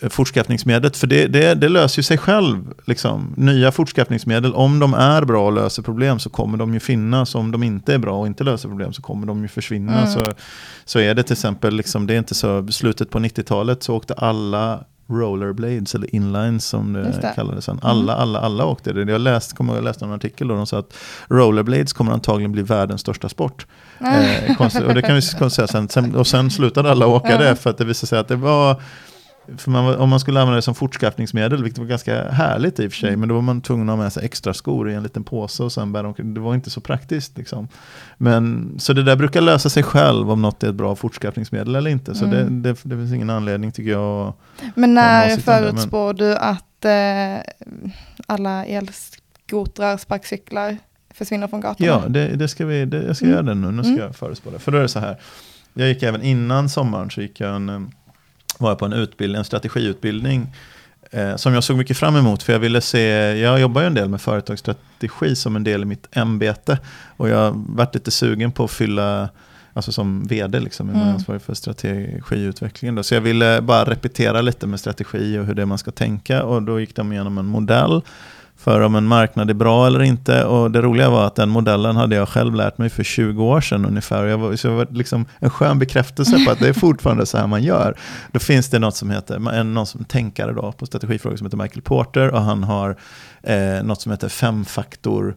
eh, 0.01 0.09
fortskaffningsmedlet, 0.09 0.97
för 0.97 1.07
det, 1.07 1.27
det, 1.27 1.55
det, 1.55 1.69
löser 1.69 1.99
ju 1.99 2.03
sig 2.03 2.19
själv. 2.19 2.73
Liksom. 2.85 3.35
Nya 3.37 3.73
fortskaffningsmedel, 3.73 4.55
om 4.55 4.79
de 4.79 4.95
är 4.95 5.25
bra 5.25 5.47
och 5.47 5.53
löser 5.53 5.83
problem 5.83 6.19
så 6.19 6.31
kommer 6.31 6.59
de 6.59 6.75
ju 6.75 6.81
finnas. 6.81 7.35
Om 7.35 7.51
de 7.51 7.63
inte 7.63 7.95
är 7.95 7.99
bra 7.99 8.21
och 8.21 8.27
inte 8.27 8.45
löser 8.45 8.69
problem 8.69 8.93
så 8.93 9.03
kommer 9.03 9.27
de 9.27 9.43
ju 9.43 9.49
försvinna. 9.49 9.99
Mm. 10.01 10.13
Så, 10.13 10.25
så 10.85 10.99
är 10.99 11.15
det 11.15 11.23
till 11.23 11.33
exempel, 11.33 11.75
liksom, 11.75 12.07
det 12.07 12.15
är 12.15 12.19
inte 12.19 12.35
så, 12.35 12.69
slutet 12.69 13.11
på 13.11 13.19
90-talet 13.19 13.83
så 13.83 13.97
åkte 13.97 14.15
alla 14.15 14.85
rollerblades 15.11 15.95
eller 15.95 16.15
inlines 16.15 16.65
som 16.65 16.93
det, 16.93 17.03
det. 17.03 17.33
kallades. 17.35 17.69
Mm. 17.69 17.81
Alla, 17.83 18.15
alla, 18.15 18.39
alla 18.39 18.65
åkte 18.65 18.93
det. 18.93 19.13
Jag 19.13 19.21
läste, 19.21 19.55
kommer 19.55 19.75
jag 19.75 19.85
läste 19.85 20.05
en 20.05 20.13
artikel 20.13 20.49
då 20.49 20.55
de 20.55 20.67
sa 20.67 20.79
att 20.79 20.97
rollerblades 21.29 21.93
kommer 21.93 22.13
antagligen 22.13 22.53
bli 22.53 22.63
världens 22.63 23.01
största 23.01 23.29
sport. 23.29 23.67
Eh, 24.01 24.87
och 24.87 24.95
det 24.95 25.03
kan 25.03 25.15
vi 25.15 25.23
säga 25.23 25.67
sen, 25.67 25.89
sen, 25.89 26.15
och 26.15 26.27
sen 26.27 26.51
slutade 26.51 26.91
alla 26.91 27.07
åka 27.07 27.39
det 27.39 27.57
för 27.57 27.71
att 27.71 27.79
det 27.79 27.85
visade 27.85 28.07
sig 28.07 28.19
att 28.19 28.29
det 28.29 28.37
var 28.37 28.83
man, 29.67 29.97
om 29.97 30.09
man 30.09 30.21
skulle 30.21 30.41
använda 30.41 30.57
det 30.57 30.63
som 30.63 30.75
fortskaffningsmedel, 30.75 31.63
vilket 31.63 31.79
var 31.79 31.87
ganska 31.87 32.31
härligt 32.31 32.81
i 32.81 32.87
och 32.87 32.93
för 32.93 32.99
sig, 32.99 33.09
mm. 33.09 33.21
men 33.21 33.29
då 33.29 33.35
var 33.35 33.43
man 33.43 33.61
tvungen 33.61 33.89
att 33.89 33.97
ha 33.97 34.03
med 34.03 34.13
sig 34.13 34.25
extra 34.25 34.55
skor 34.55 34.91
i 34.91 34.95
en 34.95 35.03
liten 35.03 35.25
påse 35.25 35.63
och 35.63 35.73
sen 35.73 35.93
bära 35.93 36.07
omkring. 36.07 36.35
Det 36.35 36.41
var 36.41 36.55
inte 36.55 36.71
så 36.71 36.81
praktiskt. 36.81 37.39
Liksom. 37.39 37.69
Men, 38.17 38.75
så 38.79 38.93
det 38.93 39.03
där 39.03 39.17
brukar 39.17 39.41
lösa 39.41 39.71
sig 39.71 39.83
själv 39.83 40.31
om 40.31 40.43
något 40.43 40.63
är 40.63 40.69
ett 40.69 40.75
bra 40.75 40.97
fortskaffningsmedel 40.97 41.75
eller 41.77 41.91
inte. 41.91 42.15
Så 42.15 42.25
mm. 42.25 42.63
det, 42.63 42.73
det, 42.73 42.81
det, 42.83 42.97
finns 42.97 43.13
ingen 43.13 43.31
anledning 43.31 43.73
tycker 43.73 43.91
jag. 43.91 44.33
Men 44.75 44.95
när 44.95 45.37
förutspår 45.37 46.15
du 46.15 46.37
att 46.37 46.85
eh, 46.85 47.53
alla 48.27 48.65
elskotrar, 48.65 49.97
sparkcyklar 49.97 50.77
försvinner 51.15 51.47
från 51.47 51.61
gatorna? 51.61 51.89
Ja, 51.89 52.05
det, 52.09 52.37
det 52.37 52.49
ska 52.49 52.67
vi, 52.67 52.81
jag 53.07 53.17
ska 53.17 53.25
mm. 53.25 53.35
göra 53.35 53.43
det 53.43 53.55
nu. 53.55 53.71
Nu 53.71 53.83
ska 53.83 53.93
mm. 53.93 54.05
jag 54.05 54.17
förutspå 54.17 54.51
det. 54.51 54.59
För 54.59 54.73
då 54.73 54.79
är 54.79 54.83
det 54.83 54.89
så 54.89 54.99
här. 54.99 55.17
Jag 55.75 55.89
gick 55.89 56.03
även 56.03 56.23
innan 56.23 56.69
sommaren 56.69 57.11
så 57.11 57.21
gick 57.21 57.41
jag 57.41 57.57
en 57.57 57.69
eh, 57.69 57.81
var 58.61 58.71
jag 58.71 58.79
på 58.79 58.85
en 58.85 58.93
utbildning, 58.93 59.39
en 59.39 59.45
strategiutbildning 59.45 60.55
eh, 61.11 61.37
som 61.37 61.55
jag 61.55 61.65
såg 61.65 61.77
mycket 61.77 61.97
fram 61.97 62.17
emot. 62.17 62.43
För 62.43 62.53
jag 62.53 62.61
ville 62.61 62.81
se, 62.81 63.01
jag 63.39 63.61
jobbar 63.61 63.81
ju 63.81 63.87
en 63.87 63.95
del 63.95 64.09
med 64.09 64.21
företagsstrategi 64.21 65.37
som 65.37 65.57
en 65.57 65.65
del 65.65 65.83
i 65.83 65.85
mitt 65.85 66.09
ämbete. 66.13 66.79
Och 67.17 67.29
jag 67.29 67.65
varit 67.69 67.95
lite 67.95 68.11
sugen 68.11 68.53
på 68.53 68.65
att 68.65 68.71
fylla, 68.71 69.29
alltså 69.73 69.93
som 69.93 70.27
vd, 70.27 70.61
liksom, 70.61 70.91
mm. 70.91 71.09
ansvarig 71.09 71.43
för 71.43 71.55
strategiutvecklingen. 71.55 72.95
Då. 72.95 73.03
Så 73.03 73.15
jag 73.15 73.21
ville 73.21 73.61
bara 73.61 73.85
repetera 73.85 74.41
lite 74.41 74.67
med 74.67 74.81
strategi 74.81 75.39
och 75.39 75.47
hur 75.47 75.55
det 75.55 75.63
är 75.63 75.67
man 75.67 75.79
ska 75.79 75.91
tänka. 75.91 76.43
Och 76.43 76.63
då 76.63 76.81
gick 76.81 76.97
de 76.97 77.13
igenom 77.13 77.39
en 77.39 77.47
modell 77.47 78.03
för 78.61 78.81
om 78.81 78.95
en 78.95 79.07
marknad 79.07 79.51
är 79.51 79.55
bra 79.55 79.87
eller 79.87 80.03
inte. 80.03 80.45
Och 80.45 80.71
det 80.71 80.83
roliga 80.83 81.11
var 81.11 81.27
att 81.27 81.35
den 81.35 81.49
modellen 81.49 81.97
hade 81.97 82.17
jag 82.17 82.29
själv 82.29 82.55
lärt 82.55 82.79
mig 82.79 82.89
för 82.89 83.03
20 83.03 83.45
år 83.45 83.61
sedan 83.61 83.87
ungefär. 83.87 84.25
Och 84.25 84.31
jag 84.31 84.39
var, 84.39 84.57
så 84.57 84.69
det 84.69 84.75
var 84.75 84.87
liksom 84.91 85.27
en 85.39 85.51
skön 85.51 85.79
bekräftelse 85.79 86.45
på 86.45 86.51
att 86.51 86.59
det 86.59 86.69
är 86.69 86.73
fortfarande 86.73 87.27
så 87.27 87.39
här 87.39 87.47
man 87.47 87.63
gör. 87.63 87.95
Då 88.33 88.39
finns 88.39 88.71
det 88.71 88.79
något 88.79 88.97
som 88.97 89.11
heter, 89.11 89.51
en, 89.51 89.75
någon 89.75 89.87
som 89.87 90.05
tänkare 90.05 90.53
då 90.53 90.73
på 90.73 90.87
strategifrågor 90.87 91.37
som 91.37 91.47
heter 91.47 91.57
Michael 91.57 91.83
Porter 91.83 92.31
och 92.31 92.41
han 92.41 92.65
har 92.65 92.97
eh, 93.43 93.83
något 93.83 94.01
som 94.01 94.13
heter 94.13 94.29
femfaktor 94.29 95.29
Eh, 95.29 95.35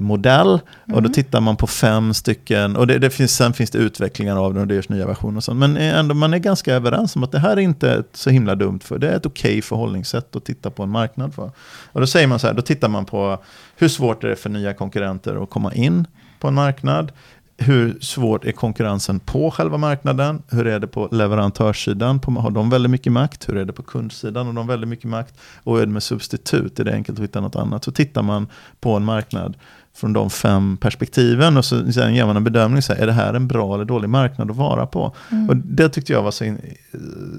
modell. 0.00 0.48
Mm. 0.48 0.60
Och 0.84 1.02
då 1.02 1.06
mm. 1.06 1.12
tittar 1.12 1.40
man 1.40 1.56
på 1.56 1.66
fem 1.66 2.14
stycken, 2.14 2.76
och 2.76 2.86
det, 2.86 2.98
det, 2.98 3.10
finns, 3.10 3.36
sen 3.36 3.52
finns 3.52 3.70
det 3.70 3.78
utvecklingar 3.78 4.36
av 4.36 4.54
den 4.54 4.62
och 4.62 4.68
det 4.68 4.74
görs 4.74 4.88
nya 4.88 5.06
versioner. 5.06 5.36
Och 5.36 5.44
sånt. 5.44 5.58
Men 5.58 5.76
ändå, 5.76 6.14
man 6.14 6.34
är 6.34 6.38
ganska 6.38 6.74
överens 6.74 7.16
om 7.16 7.24
att 7.24 7.32
det 7.32 7.38
här 7.38 7.56
är 7.56 7.60
inte 7.60 8.02
så 8.12 8.30
himla 8.30 8.54
dumt, 8.54 8.80
för 8.84 8.98
det 8.98 9.08
är 9.08 9.16
ett 9.16 9.26
okej 9.26 9.50
okay 9.50 9.62
förhållningssätt 9.62 10.36
att 10.36 10.44
titta 10.44 10.70
på 10.70 10.82
en 10.82 10.90
marknad 10.90 11.34
för. 11.34 11.50
Och 11.92 12.00
då 12.00 12.06
säger 12.06 12.26
man 12.26 12.38
så 12.38 12.46
här, 12.46 12.54
då 12.54 12.62
tittar 12.62 12.88
man 12.88 13.04
på 13.04 13.42
hur 13.76 13.88
svårt 13.88 14.24
är 14.24 14.28
det 14.28 14.36
för 14.36 14.50
nya 14.50 14.74
konkurrenter 14.74 15.42
att 15.42 15.50
komma 15.50 15.74
in 15.74 16.06
på 16.40 16.48
en 16.48 16.54
marknad 16.54 17.12
hur 17.58 17.98
svårt 18.00 18.44
är 18.44 18.52
konkurrensen 18.52 19.20
på 19.20 19.50
själva 19.50 19.76
marknaden? 19.76 20.42
Hur 20.48 20.66
är 20.66 20.80
det 20.80 20.86
på 20.86 21.08
leverantörssidan? 21.12 22.20
Har 22.38 22.50
de 22.50 22.70
väldigt 22.70 22.90
mycket 22.90 23.12
makt? 23.12 23.48
Hur 23.48 23.56
är 23.56 23.64
det 23.64 23.72
på 23.72 23.82
kundsidan? 23.82 24.46
Har 24.46 24.52
de 24.52 24.66
väldigt 24.66 24.88
mycket 24.88 25.10
makt? 25.10 25.34
Och 25.62 25.74
hur 25.74 25.82
är 25.82 25.86
det 25.86 25.92
med 25.92 26.02
substitut? 26.02 26.80
Är 26.80 26.84
det 26.84 26.92
enkelt 26.92 27.18
att 27.18 27.24
hitta 27.24 27.40
något 27.40 27.56
annat? 27.56 27.84
Så 27.84 27.92
tittar 27.92 28.22
man 28.22 28.46
på 28.80 28.96
en 28.96 29.04
marknad 29.04 29.56
från 29.94 30.12
de 30.12 30.30
fem 30.30 30.76
perspektiven 30.76 31.56
och 31.56 31.64
så 31.64 31.92
sen 31.92 32.14
ger 32.14 32.26
man 32.26 32.36
en 32.36 32.44
bedömning. 32.44 32.82
Så 32.82 32.92
här, 32.92 33.02
är 33.02 33.06
det 33.06 33.12
här 33.12 33.34
en 33.34 33.48
bra 33.48 33.74
eller 33.74 33.84
dålig 33.84 34.08
marknad 34.08 34.50
att 34.50 34.56
vara 34.56 34.86
på? 34.86 35.14
Mm. 35.30 35.48
Och 35.48 35.56
Det 35.56 35.88
tyckte 35.88 36.12
jag 36.12 36.22
var 36.22 36.30
så, 36.30 36.44
in, 36.44 36.60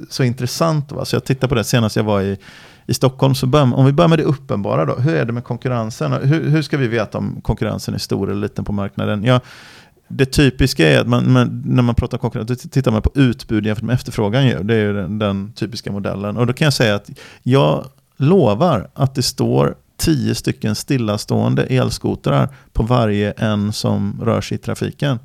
så 0.10 0.24
intressant. 0.24 0.92
Va? 0.92 1.06
Så 1.06 1.16
jag 1.16 1.24
tittade 1.24 1.50
på 1.50 1.56
det 1.56 1.64
senast 1.64 1.96
jag 1.96 2.04
var 2.04 2.22
i, 2.22 2.38
i 2.86 2.94
Stockholm. 2.94 3.36
Så 3.36 3.46
bör, 3.46 3.74
om 3.74 3.86
vi 3.86 3.92
börjar 3.92 4.10
med 4.10 4.20
det 4.20 4.24
uppenbara. 4.24 4.86
Då, 4.86 4.96
hur 4.96 5.16
är 5.16 5.26
det 5.26 5.34
med 5.34 5.44
konkurrensen? 5.44 6.14
Hur, 6.14 6.50
hur 6.50 6.62
ska 6.62 6.78
vi 6.78 6.88
veta 6.88 7.18
om 7.18 7.42
konkurrensen 7.42 7.94
är 7.94 7.98
stor 7.98 8.32
eller 8.32 8.42
liten 8.42 8.66
på 8.66 8.72
marknaden? 8.72 9.24
Jag, 9.24 9.42
det 10.08 10.26
typiska 10.26 10.90
är 10.90 11.00
att 11.00 11.08
man, 11.08 11.32
man, 11.32 11.64
när 11.66 11.84
man 11.84 11.96
pratar 11.96 12.18
konkurrens, 12.18 12.48
då 12.48 12.56
tittar 12.56 12.92
man 12.92 13.02
på 13.02 13.12
utbud 13.16 13.66
jämfört 13.66 13.84
med 13.84 13.94
efterfrågan. 13.94 14.48
Ju. 14.48 14.64
Det 14.64 14.76
är 14.76 14.80
ju 14.80 14.94
den, 14.94 15.20
den, 15.20 15.52
typiska 15.52 15.92
modellen. 15.92 16.38
Och 16.38 16.48
då 16.48 16.54
kan 16.54 16.66
jag 16.66 16.74
säga 16.74 16.96
att 16.96 17.10
jag 17.44 17.86
lovar 18.18 18.90
att 18.94 19.16
det 19.16 19.24
står 19.24 19.76
tio 19.98 20.36
stycken 20.36 20.76
stillastående 20.76 21.64
elskotrar 21.64 22.50
på 22.74 22.84
varje 22.84 23.32
en 23.32 23.74
som 23.74 24.22
rör 24.24 24.42
sig 24.42 24.56
i 24.56 24.58
trafiken. 24.58 25.20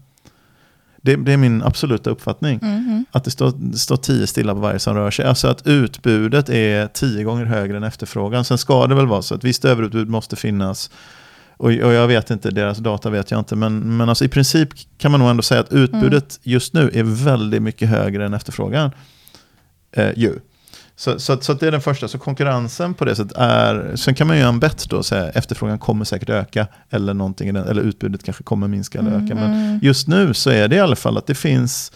Det, 0.96 1.16
det 1.16 1.32
är 1.32 1.36
min 1.36 1.62
absoluta 1.62 2.10
uppfattning. 2.10 2.58
Mm 2.62 2.80
-hmm. 2.80 3.04
Att 3.10 3.24
det 3.24 3.30
står, 3.30 3.52
det 3.56 3.78
står 3.78 3.96
tio 3.96 4.26
stilla 4.26 4.54
på 4.54 4.60
varje 4.60 4.78
som 4.78 4.94
rör 4.94 5.10
sig. 5.10 5.24
Alltså 5.24 5.48
att 5.48 5.66
utbudet 5.66 6.48
är 6.48 6.86
tio 6.86 7.24
gånger 7.24 7.44
högre 7.44 7.76
än 7.76 7.82
efterfrågan. 7.82 8.44
Sen 8.44 8.58
ska 8.58 8.86
det 8.86 8.94
väl 8.94 9.06
vara 9.06 9.22
så 9.22 9.34
att 9.34 9.44
visst 9.44 9.64
överutbud 9.64 10.08
måste 10.08 10.36
finnas 10.36 10.90
och, 11.62 11.68
och, 11.68 11.92
jag 11.92 12.08
vet 12.08 12.30
inte, 12.30 12.50
deras 12.50 12.78
data 12.78 13.10
vet 13.10 13.30
jag 13.30 13.40
inte. 13.40 13.56
Men, 13.56 13.96
men 13.96 14.08
alltså 14.08 14.24
i 14.24 14.28
princip 14.28 14.68
kan 14.98 15.10
man 15.10 15.20
nog 15.20 15.30
ändå 15.30 15.42
säga 15.42 15.60
att 15.60 15.72
utbudet 15.72 16.12
mm. 16.12 16.40
just 16.42 16.74
nu 16.74 16.90
är 16.94 17.02
väldigt 17.02 17.62
mycket 17.62 17.88
högre 17.88 18.26
än 18.26 18.34
efterfrågan. 18.34 18.90
Eh, 19.92 20.10
ju. 20.16 20.38
Så, 20.96 21.18
så, 21.20 21.40
så 21.40 21.54
det 21.54 21.66
är 21.66 21.70
den 21.70 21.80
första. 21.80 22.08
Så 22.08 22.18
konkurrensen 22.18 22.94
på 22.94 23.04
det 23.04 23.14
sättet 23.14 23.36
är... 23.36 23.96
Sen 23.96 24.14
kan 24.14 24.26
man 24.26 24.36
ju 24.36 24.40
göra 24.40 24.52
en 24.52 24.60
bett 24.60 24.90
då 24.90 24.96
och 24.96 25.06
säga 25.06 25.30
efterfrågan 25.30 25.78
kommer 25.78 26.04
säkert 26.04 26.30
öka. 26.30 26.66
Eller, 26.90 27.14
någonting, 27.14 27.48
eller 27.48 27.82
utbudet 27.82 28.24
kanske 28.24 28.42
kommer 28.42 28.68
minska 28.68 28.98
eller 28.98 29.10
öka. 29.10 29.34
Men 29.34 29.52
mm. 29.54 29.78
just 29.82 30.08
nu 30.08 30.34
så 30.34 30.50
är 30.50 30.68
det 30.68 30.76
i 30.76 30.80
alla 30.80 30.96
fall 30.96 31.18
att 31.18 31.26
det 31.26 31.34
finns 31.34 31.92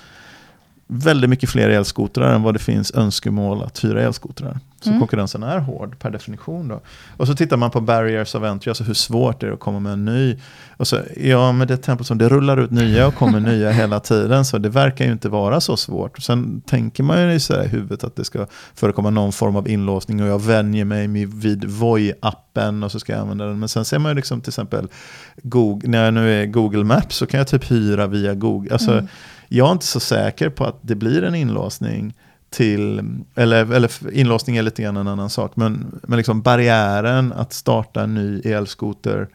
väldigt 0.86 1.30
mycket 1.30 1.50
fler 1.50 1.68
elskotrar 1.68 2.34
än 2.34 2.42
vad 2.42 2.54
det 2.54 2.58
finns 2.58 2.94
önskemål 2.94 3.62
att 3.62 3.84
hyra 3.84 4.02
elskotrar. 4.02 4.58
Så 4.80 4.88
mm. 4.88 5.00
konkurrensen 5.00 5.42
är 5.42 5.58
hård 5.58 5.98
per 5.98 6.10
definition. 6.10 6.68
Då. 6.68 6.80
Och 7.16 7.26
så 7.26 7.34
tittar 7.34 7.56
man 7.56 7.70
på 7.70 7.80
barriers 7.80 8.34
of 8.34 8.42
entry, 8.42 8.70
alltså 8.70 8.84
hur 8.84 8.94
svårt 8.94 9.40
det 9.40 9.46
är 9.46 9.52
att 9.52 9.60
komma 9.60 9.80
med 9.80 9.92
en 9.92 10.04
ny. 10.04 10.36
Och 10.76 10.88
så, 10.88 10.98
ja, 11.16 11.52
med 11.52 11.68
det 11.68 11.76
tempo 11.76 12.04
som 12.04 12.18
det 12.18 12.28
rullar 12.28 12.56
ut 12.56 12.70
nya 12.70 13.06
och 13.06 13.14
kommer 13.14 13.40
nya 13.52 13.70
hela 13.70 14.00
tiden, 14.00 14.44
så 14.44 14.58
det 14.58 14.68
verkar 14.68 15.04
ju 15.04 15.12
inte 15.12 15.28
vara 15.28 15.60
så 15.60 15.76
svårt. 15.76 16.22
Sen 16.22 16.60
tänker 16.60 17.02
man 17.02 17.32
ju 17.32 17.40
så 17.40 17.62
i 17.62 17.68
huvudet 17.68 18.04
att 18.04 18.16
det 18.16 18.24
ska 18.24 18.46
förekomma 18.74 19.10
någon 19.10 19.32
form 19.32 19.56
av 19.56 19.68
inlåsning 19.68 20.22
och 20.22 20.28
jag 20.28 20.42
vänjer 20.42 20.84
mig 20.84 21.26
vid 21.26 21.64
Voi-appen 21.64 22.84
och 22.84 22.92
så 22.92 23.00
ska 23.00 23.12
jag 23.12 23.20
använda 23.20 23.46
den. 23.46 23.58
Men 23.58 23.68
sen 23.68 23.84
ser 23.84 23.98
man 23.98 24.10
ju 24.10 24.16
liksom 24.16 24.40
till 24.40 24.50
exempel, 24.50 24.88
Google, 25.42 25.88
när 25.88 26.04
jag 26.04 26.14
nu 26.14 26.42
är 26.42 26.46
Google 26.46 26.84
Maps 26.84 27.16
så 27.16 27.26
kan 27.26 27.38
jag 27.38 27.48
typ 27.48 27.70
hyra 27.70 28.06
via 28.06 28.34
Google. 28.34 28.72
Alltså, 28.72 28.92
mm. 28.92 29.06
Jag 29.48 29.68
är 29.68 29.72
inte 29.72 29.86
så 29.86 30.00
säker 30.00 30.50
på 30.50 30.64
att 30.64 30.78
det 30.82 30.94
blir 30.94 31.22
en 31.22 31.34
inlåsning 31.34 32.14
till, 32.50 33.02
eller, 33.34 33.72
eller 33.72 34.12
inlåsning 34.12 34.56
är 34.56 34.62
lite 34.62 34.82
grann 34.82 34.96
en 34.96 35.08
annan 35.08 35.30
sak, 35.30 35.52
men, 35.56 36.00
men 36.02 36.16
liksom 36.16 36.42
barriären 36.42 37.32
att 37.32 37.52
starta 37.52 38.02
en 38.02 38.14
ny 38.14 38.40
elskoter 38.40 39.28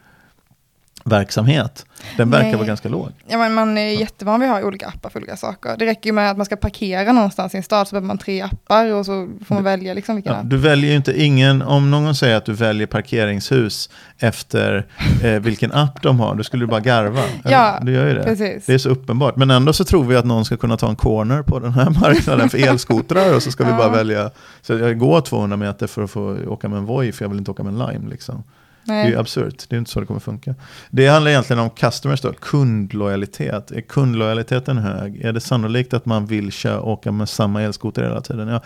verksamhet, 1.03 1.85
den 2.17 2.29
verkar 2.29 2.47
Nej. 2.47 2.55
vara 2.55 2.67
ganska 2.67 2.89
låg. 2.89 3.09
Ja, 3.27 3.37
men 3.37 3.53
man 3.53 3.77
är 3.77 3.99
jättevan 3.99 4.39
vid 4.39 4.49
att 4.49 4.61
ha 4.61 4.67
olika 4.67 4.87
appar 4.87 5.09
för 5.09 5.19
olika 5.19 5.37
saker. 5.37 5.75
Det 5.79 5.85
räcker 5.85 6.09
ju 6.09 6.13
med 6.13 6.31
att 6.31 6.37
man 6.37 6.45
ska 6.45 6.55
parkera 6.55 7.11
någonstans 7.11 7.53
i 7.53 7.57
en 7.57 7.63
stad 7.63 7.87
så 7.87 7.93
behöver 7.93 8.07
man 8.07 8.17
tre 8.17 8.41
appar 8.41 8.93
och 8.93 9.05
så 9.05 9.29
får 9.45 9.55
man 9.55 9.63
välja 9.63 9.93
liksom 9.93 10.15
vilken 10.15 10.33
ja, 10.33 10.43
Du 10.43 10.57
väljer 10.57 10.89
ju 10.89 10.95
inte 10.95 11.23
ingen, 11.23 11.61
om 11.61 11.91
någon 11.91 12.15
säger 12.15 12.35
att 12.35 12.45
du 12.45 12.53
väljer 12.53 12.87
parkeringshus 12.87 13.89
efter 14.19 14.85
eh, 15.23 15.31
vilken 15.39 15.71
app 15.71 16.01
de 16.01 16.19
har, 16.19 16.35
då 16.35 16.43
skulle 16.43 16.63
du 16.63 16.67
bara 16.67 16.79
garva. 16.79 17.23
ja, 17.43 17.79
du 17.81 17.91
gör 17.91 18.07
ju 18.07 18.13
det. 18.13 18.23
Precis. 18.23 18.65
Det 18.65 18.73
är 18.73 18.77
så 18.77 18.89
uppenbart. 18.89 19.35
Men 19.35 19.51
ändå 19.51 19.73
så 19.73 19.83
tror 19.83 20.03
vi 20.03 20.15
att 20.15 20.25
någon 20.25 20.45
ska 20.45 20.57
kunna 20.57 20.77
ta 20.77 20.89
en 20.89 20.95
corner 20.95 21.41
på 21.41 21.59
den 21.59 21.73
här 21.73 21.89
marknaden 22.01 22.49
för 22.49 22.57
elskotrar 22.57 23.35
och 23.35 23.43
så 23.43 23.51
ska 23.51 23.63
ja. 23.63 23.71
vi 23.71 23.77
bara 23.77 23.89
välja. 23.89 24.31
Så 24.61 24.73
jag 24.73 24.99
går 24.99 25.21
200 25.21 25.57
meter 25.57 25.87
för 25.87 26.03
att 26.03 26.11
få 26.11 26.37
åka 26.47 26.69
med 26.69 26.77
en 26.77 26.85
Voi 26.85 27.11
för 27.11 27.25
jag 27.25 27.29
vill 27.29 27.39
inte 27.39 27.51
åka 27.51 27.63
med 27.63 27.73
en 27.73 27.79
Lime. 27.79 28.09
Liksom. 28.09 28.43
Nej. 28.83 29.03
Det 29.03 29.09
är 29.09 29.11
ju 29.11 29.19
absurt, 29.19 29.65
det 29.69 29.75
är 29.75 29.77
inte 29.77 29.91
så 29.91 29.99
det 29.99 30.05
kommer 30.05 30.19
funka. 30.19 30.55
Det 30.89 31.07
handlar 31.07 31.31
egentligen 31.31 31.59
om 31.59 31.69
customers 31.69 32.21
då, 32.21 32.33
kundlojalitet. 32.33 33.71
Är 33.71 33.81
kundlojaliteten 33.81 34.77
hög? 34.77 35.21
Är 35.21 35.33
det 35.33 35.39
sannolikt 35.39 35.93
att 35.93 36.05
man 36.05 36.25
vill 36.25 36.51
köra, 36.51 36.81
åka 36.81 37.11
med 37.11 37.29
samma 37.29 37.61
elskoter 37.61 38.03
hela 38.03 38.21
tiden? 38.21 38.47
Ja. 38.47 38.61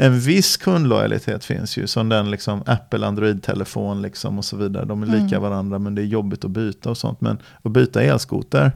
En 0.00 0.20
viss 0.20 0.56
kundlojalitet 0.56 1.44
finns 1.44 1.76
ju, 1.76 1.86
som 1.86 2.08
den 2.08 2.30
liksom 2.30 2.62
Apple 2.66 3.06
Android-telefon 3.06 4.02
liksom 4.02 4.38
och 4.38 4.44
så 4.44 4.56
vidare. 4.56 4.84
De 4.84 5.02
är 5.02 5.06
lika 5.06 5.36
mm. 5.36 5.42
varandra 5.42 5.78
men 5.78 5.94
det 5.94 6.02
är 6.02 6.06
jobbigt 6.06 6.44
att 6.44 6.50
byta 6.50 6.90
och 6.90 6.98
sånt. 6.98 7.20
Men 7.20 7.38
att 7.62 7.72
byta 7.72 8.02
elskoter, 8.02 8.72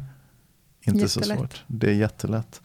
inte 0.85 1.01
Jättelätt. 1.01 1.29
så 1.29 1.35
svårt. 1.37 1.63
Det 1.67 1.87
är 1.87 1.95
jättelätt. 1.95 2.61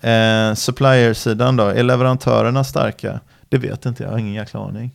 Eh, 0.00 0.54
Supplier-sidan 0.54 1.56
då, 1.56 1.64
är 1.64 1.82
leverantörerna 1.82 2.64
starka? 2.64 3.20
Det 3.48 3.58
vet 3.58 3.86
inte 3.86 4.02
jag, 4.02 4.08
jag 4.08 4.14
har 4.14 4.18
ingen 4.18 4.34
jäkla 4.34 4.60
aning. 4.60 4.90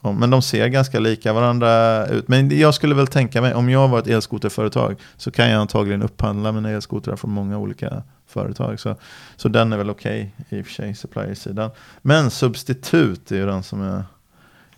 Men 0.00 0.30
de 0.30 0.42
ser 0.42 0.68
ganska 0.68 1.00
lika 1.00 1.32
varandra 1.32 2.06
ut. 2.06 2.28
Men 2.28 2.58
jag 2.58 2.74
skulle 2.74 2.94
väl 2.94 3.06
tänka 3.06 3.40
mig, 3.40 3.54
om 3.54 3.70
jag 3.70 3.88
var 3.88 3.98
ett 3.98 4.06
elskoterföretag 4.06 4.96
så 5.16 5.30
kan 5.30 5.50
jag 5.50 5.60
antagligen 5.60 6.02
upphandla 6.02 6.52
mina 6.52 6.70
elskotrar 6.70 7.16
från 7.16 7.30
många 7.30 7.58
olika 7.58 8.02
företag. 8.26 8.80
Så, 8.80 8.96
så 9.36 9.48
den 9.48 9.72
är 9.72 9.76
väl 9.76 9.90
okej 9.90 10.34
okay, 10.40 10.58
i 10.58 10.62
och 10.62 10.66
för 10.66 10.72
sig, 10.72 10.94
supplier-sidan. 10.94 11.70
Men 12.02 12.30
substitut 12.30 13.32
är 13.32 13.36
ju 13.36 13.46
den 13.46 13.62
som 13.62 13.82
är 13.82 14.04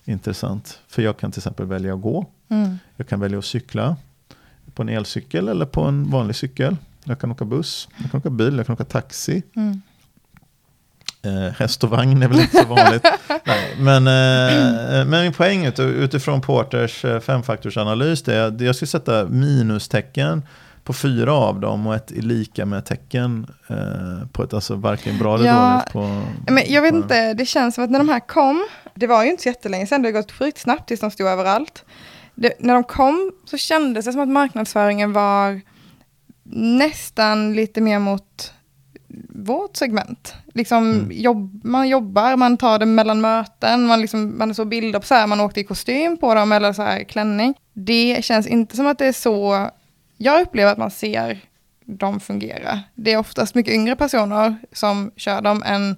intressant. 0.04 0.78
För 0.88 1.02
jag 1.02 1.18
kan 1.18 1.32
till 1.32 1.40
exempel 1.40 1.66
välja 1.66 1.94
att 1.94 2.00
gå. 2.00 2.26
Mm. 2.48 2.78
Jag 2.96 3.08
kan 3.08 3.20
välja 3.20 3.38
att 3.38 3.44
cykla 3.44 3.96
på 4.74 4.82
en 4.82 4.88
elcykel 4.88 5.48
eller 5.48 5.66
på 5.66 5.82
en 5.82 6.10
vanlig 6.10 6.36
cykel. 6.36 6.76
Jag 7.04 7.18
kan 7.20 7.30
åka 7.30 7.44
buss, 7.44 7.88
jag 7.96 8.10
kan 8.10 8.20
åka 8.20 8.30
bil, 8.30 8.56
jag 8.56 8.66
kan 8.66 8.74
åka 8.74 8.84
taxi. 8.84 9.42
Mm. 9.56 9.82
Eh, 11.22 11.52
häst 11.58 11.84
och 11.84 11.90
vagn 11.90 12.22
är 12.22 12.28
väl 12.28 12.40
inte 12.40 12.56
så 12.56 12.68
vanligt. 12.68 13.04
Nej, 13.44 13.76
men, 13.78 14.06
eh, 14.06 15.06
men 15.06 15.22
min 15.22 15.32
poäng 15.32 15.66
ut, 15.66 15.78
utifrån 15.78 16.40
Porters 16.40 17.04
eh, 17.04 17.20
femfaktorsanalys 17.20 18.28
är 18.28 18.42
att 18.42 18.60
jag 18.60 18.76
skulle 18.76 18.88
sätta 18.88 19.24
minustecken 19.24 20.42
på 20.84 20.92
fyra 20.92 21.34
av 21.34 21.60
dem 21.60 21.86
och 21.86 21.94
ett 21.94 22.10
lika 22.10 22.66
med 22.66 22.84
tecken 22.84 23.46
eh, 23.68 24.28
på 24.32 24.42
ett, 24.42 24.54
alltså 24.54 24.74
varken 24.74 25.18
bra 25.18 25.34
eller 25.34 25.46
ja, 25.46 25.70
dåligt. 25.72 25.92
På, 25.92 26.22
men 26.52 26.62
jag 26.66 26.82
vet 26.82 26.90
på, 26.90 26.96
inte, 26.96 27.34
det 27.34 27.46
känns 27.46 27.74
som 27.74 27.84
att 27.84 27.90
när 27.90 27.98
de 27.98 28.08
här 28.08 28.20
kom, 28.20 28.66
det 28.94 29.06
var 29.06 29.24
ju 29.24 29.30
inte 29.30 29.42
så 29.42 29.48
jättelänge 29.48 29.86
sedan, 29.86 30.02
det 30.02 30.08
har 30.08 30.12
gått 30.12 30.32
sjukt 30.32 30.58
snabbt 30.58 30.88
tills 30.88 31.00
de 31.00 31.10
stod 31.10 31.26
överallt. 31.26 31.84
Det, 32.34 32.52
när 32.58 32.74
de 32.74 32.84
kom 32.84 33.32
så 33.44 33.56
kändes 33.56 34.04
det 34.04 34.12
som 34.12 34.20
att 34.20 34.28
marknadsföringen 34.28 35.12
var 35.12 35.60
nästan 36.52 37.54
lite 37.54 37.80
mer 37.80 37.98
mot 37.98 38.52
vårt 39.28 39.76
segment. 39.76 40.34
Liksom 40.54 40.90
mm. 40.90 41.08
jobb, 41.12 41.60
man 41.64 41.88
jobbar, 41.88 42.36
man 42.36 42.56
tar 42.56 42.78
det 42.78 42.86
mellan 42.86 43.20
möten, 43.20 43.86
man, 43.86 44.00
liksom, 44.00 44.38
man 44.38 44.54
såg 44.54 44.68
bilder 44.68 44.98
på 44.98 45.06
så 45.06 45.14
här, 45.14 45.26
man 45.26 45.40
åkte 45.40 45.60
i 45.60 45.64
kostym 45.64 46.16
på 46.16 46.34
dem 46.34 46.52
eller 46.52 46.72
så 46.72 46.82
här 46.82 47.04
klänning. 47.04 47.54
Det 47.72 48.24
känns 48.24 48.46
inte 48.46 48.76
som 48.76 48.86
att 48.86 48.98
det 48.98 49.06
är 49.06 49.12
så, 49.12 49.70
jag 50.16 50.42
upplever 50.42 50.72
att 50.72 50.78
man 50.78 50.90
ser 50.90 51.40
dem 51.84 52.20
fungera. 52.20 52.80
Det 52.94 53.12
är 53.12 53.16
oftast 53.16 53.54
mycket 53.54 53.74
yngre 53.74 53.96
personer 53.96 54.56
som 54.72 55.10
kör 55.16 55.40
dem 55.40 55.62
än 55.66 55.96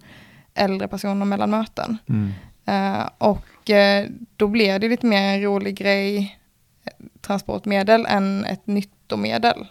äldre 0.54 0.88
personer 0.88 1.24
mellan 1.24 1.50
möten. 1.50 1.98
Mm. 2.08 2.32
Uh, 2.68 3.08
och 3.18 3.70
uh, 3.70 4.10
då 4.36 4.48
blir 4.48 4.78
det 4.78 4.88
lite 4.88 5.06
mer 5.06 5.22
en 5.22 5.42
rolig 5.42 5.76
grej, 5.76 6.38
eh, 6.84 6.92
transportmedel, 7.20 8.06
än 8.08 8.44
ett 8.44 8.66
nyttomedel. 8.66 9.66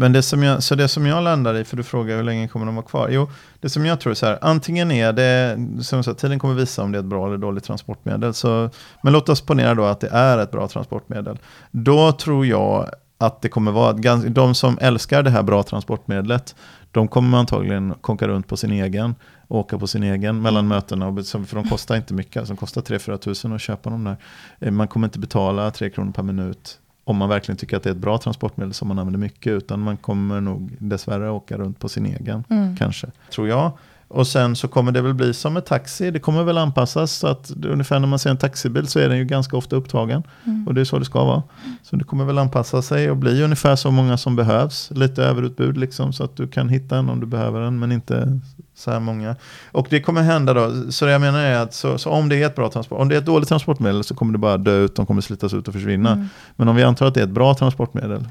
Men 0.00 0.12
det 0.12 0.22
som 0.22 0.42
jag, 0.42 0.62
så 0.62 0.74
det 0.74 0.88
som 0.88 1.06
jag 1.06 1.24
landar 1.24 1.54
i, 1.54 1.64
för 1.64 1.76
du 1.76 1.82
frågar 1.82 2.16
hur 2.16 2.22
länge 2.22 2.48
kommer 2.48 2.66
de 2.66 2.74
vara 2.74 2.86
kvar? 2.86 3.08
Jo, 3.08 3.30
det 3.60 3.68
som 3.68 3.86
jag 3.86 4.00
tror 4.00 4.10
är 4.10 4.14
så 4.14 4.26
här, 4.26 4.38
antingen 4.42 4.90
är 4.90 5.12
det, 5.12 5.58
som 5.82 6.04
sagt, 6.04 6.20
tiden 6.20 6.38
kommer 6.38 6.54
visa 6.54 6.82
om 6.82 6.92
det 6.92 6.98
är 6.98 7.00
ett 7.00 7.06
bra 7.06 7.26
eller 7.26 7.36
dåligt 7.36 7.64
transportmedel. 7.64 8.34
Så, 8.34 8.70
men 9.02 9.12
låt 9.12 9.28
oss 9.28 9.40
ponera 9.40 9.74
då 9.74 9.84
att 9.84 10.00
det 10.00 10.08
är 10.08 10.38
ett 10.38 10.50
bra 10.50 10.68
transportmedel. 10.68 11.38
Då 11.70 12.12
tror 12.12 12.46
jag 12.46 12.90
att 13.18 13.42
det 13.42 13.48
kommer 13.48 13.72
vara, 13.72 13.92
de 14.28 14.54
som 14.54 14.78
älskar 14.80 15.22
det 15.22 15.30
här 15.30 15.42
bra 15.42 15.62
transportmedlet, 15.62 16.54
de 16.92 17.08
kommer 17.08 17.38
antagligen 17.38 17.94
konka 18.00 18.28
runt 18.28 18.46
på 18.46 18.56
sin 18.56 18.72
egen, 18.72 19.14
åka 19.48 19.78
på 19.78 19.86
sin 19.86 20.02
egen 20.02 20.42
mellan 20.42 20.64
mm. 20.64 20.68
mötena, 20.68 21.22
för 21.46 21.54
de 21.54 21.68
kostar 21.68 21.96
inte 21.96 22.14
mycket, 22.14 22.36
alltså 22.36 22.54
de 22.54 22.56
kostar 22.56 22.82
3-4 22.82 23.16
tusen 23.16 23.52
att 23.52 23.60
köpa 23.60 23.90
dem 23.90 24.04
där. 24.04 24.16
Eh, 24.58 24.70
man 24.70 24.88
kommer 24.88 25.06
inte 25.06 25.18
betala 25.18 25.70
3 25.70 25.90
kronor 25.90 26.12
per 26.12 26.22
minut 26.22 26.78
om 27.08 27.16
man 27.16 27.28
verkligen 27.28 27.56
tycker 27.56 27.76
att 27.76 27.82
det 27.82 27.90
är 27.90 27.94
ett 27.94 28.00
bra 28.00 28.18
transportmedel 28.18 28.74
som 28.74 28.88
man 28.88 28.98
använder 28.98 29.18
mycket, 29.18 29.52
utan 29.52 29.80
man 29.80 29.96
kommer 29.96 30.40
nog 30.40 30.76
dessvärre 30.78 31.30
åka 31.30 31.58
runt 31.58 31.78
på 31.78 31.88
sin 31.88 32.06
egen, 32.06 32.44
mm. 32.48 32.76
kanske, 32.76 33.06
tror 33.30 33.48
jag. 33.48 33.72
Och 34.08 34.26
sen 34.26 34.56
så 34.56 34.68
kommer 34.68 34.92
det 34.92 35.00
väl 35.00 35.14
bli 35.14 35.34
som 35.34 35.54
med 35.54 35.66
taxi, 35.66 36.10
det 36.10 36.18
kommer 36.18 36.42
väl 36.42 36.58
anpassas 36.58 37.12
så 37.12 37.26
att 37.26 37.50
ungefär 37.64 37.98
när 37.98 38.08
man 38.08 38.18
ser 38.18 38.30
en 38.30 38.36
taxibil 38.36 38.86
så 38.86 38.98
är 38.98 39.08
den 39.08 39.18
ju 39.18 39.24
ganska 39.24 39.56
ofta 39.56 39.76
upptagen. 39.76 40.22
Mm. 40.44 40.66
Och 40.66 40.74
det 40.74 40.80
är 40.80 40.84
så 40.84 40.98
det 40.98 41.04
ska 41.04 41.24
vara. 41.24 41.42
Så 41.82 41.96
det 41.96 42.04
kommer 42.04 42.24
väl 42.24 42.38
anpassa 42.38 42.82
sig 42.82 43.10
och 43.10 43.16
bli 43.16 43.42
ungefär 43.42 43.76
så 43.76 43.90
många 43.90 44.16
som 44.16 44.36
behövs. 44.36 44.90
Lite 44.94 45.24
överutbud 45.24 45.78
liksom 45.78 46.12
så 46.12 46.24
att 46.24 46.36
du 46.36 46.48
kan 46.48 46.68
hitta 46.68 46.98
en 46.98 47.10
om 47.10 47.20
du 47.20 47.26
behöver 47.26 47.60
den 47.60 47.78
men 47.78 47.92
inte 47.92 48.40
så 48.78 48.90
här 48.90 49.00
många. 49.00 49.36
Och 49.72 49.86
det 49.90 50.00
kommer 50.00 50.22
hända 50.22 50.54
då, 50.54 50.92
så 50.92 51.04
det 51.04 51.12
jag 51.12 51.20
menar 51.20 51.40
är 51.40 51.58
att 51.58 51.74
så, 51.74 51.98
så 51.98 52.10
om 52.10 52.28
det 52.28 52.42
är 52.42 52.46
ett 52.46 52.56
bra 52.56 52.70
transport, 52.70 53.00
om 53.00 53.08
det 53.08 53.14
är 53.14 53.18
ett 53.18 53.26
dåligt 53.26 53.48
transportmedel 53.48 54.04
så 54.04 54.14
kommer 54.14 54.32
det 54.32 54.38
bara 54.38 54.56
dö 54.56 54.76
ut, 54.76 54.96
de 54.96 55.06
kommer 55.06 55.20
slitas 55.20 55.54
ut 55.54 55.68
och 55.68 55.74
försvinna. 55.74 56.12
Mm. 56.12 56.28
Men 56.56 56.68
om 56.68 56.76
vi 56.76 56.82
antar 56.82 57.06
att 57.06 57.14
det 57.14 57.20
är 57.20 57.24
ett 57.24 57.30
bra 57.30 57.54
transportmedel 57.54 58.24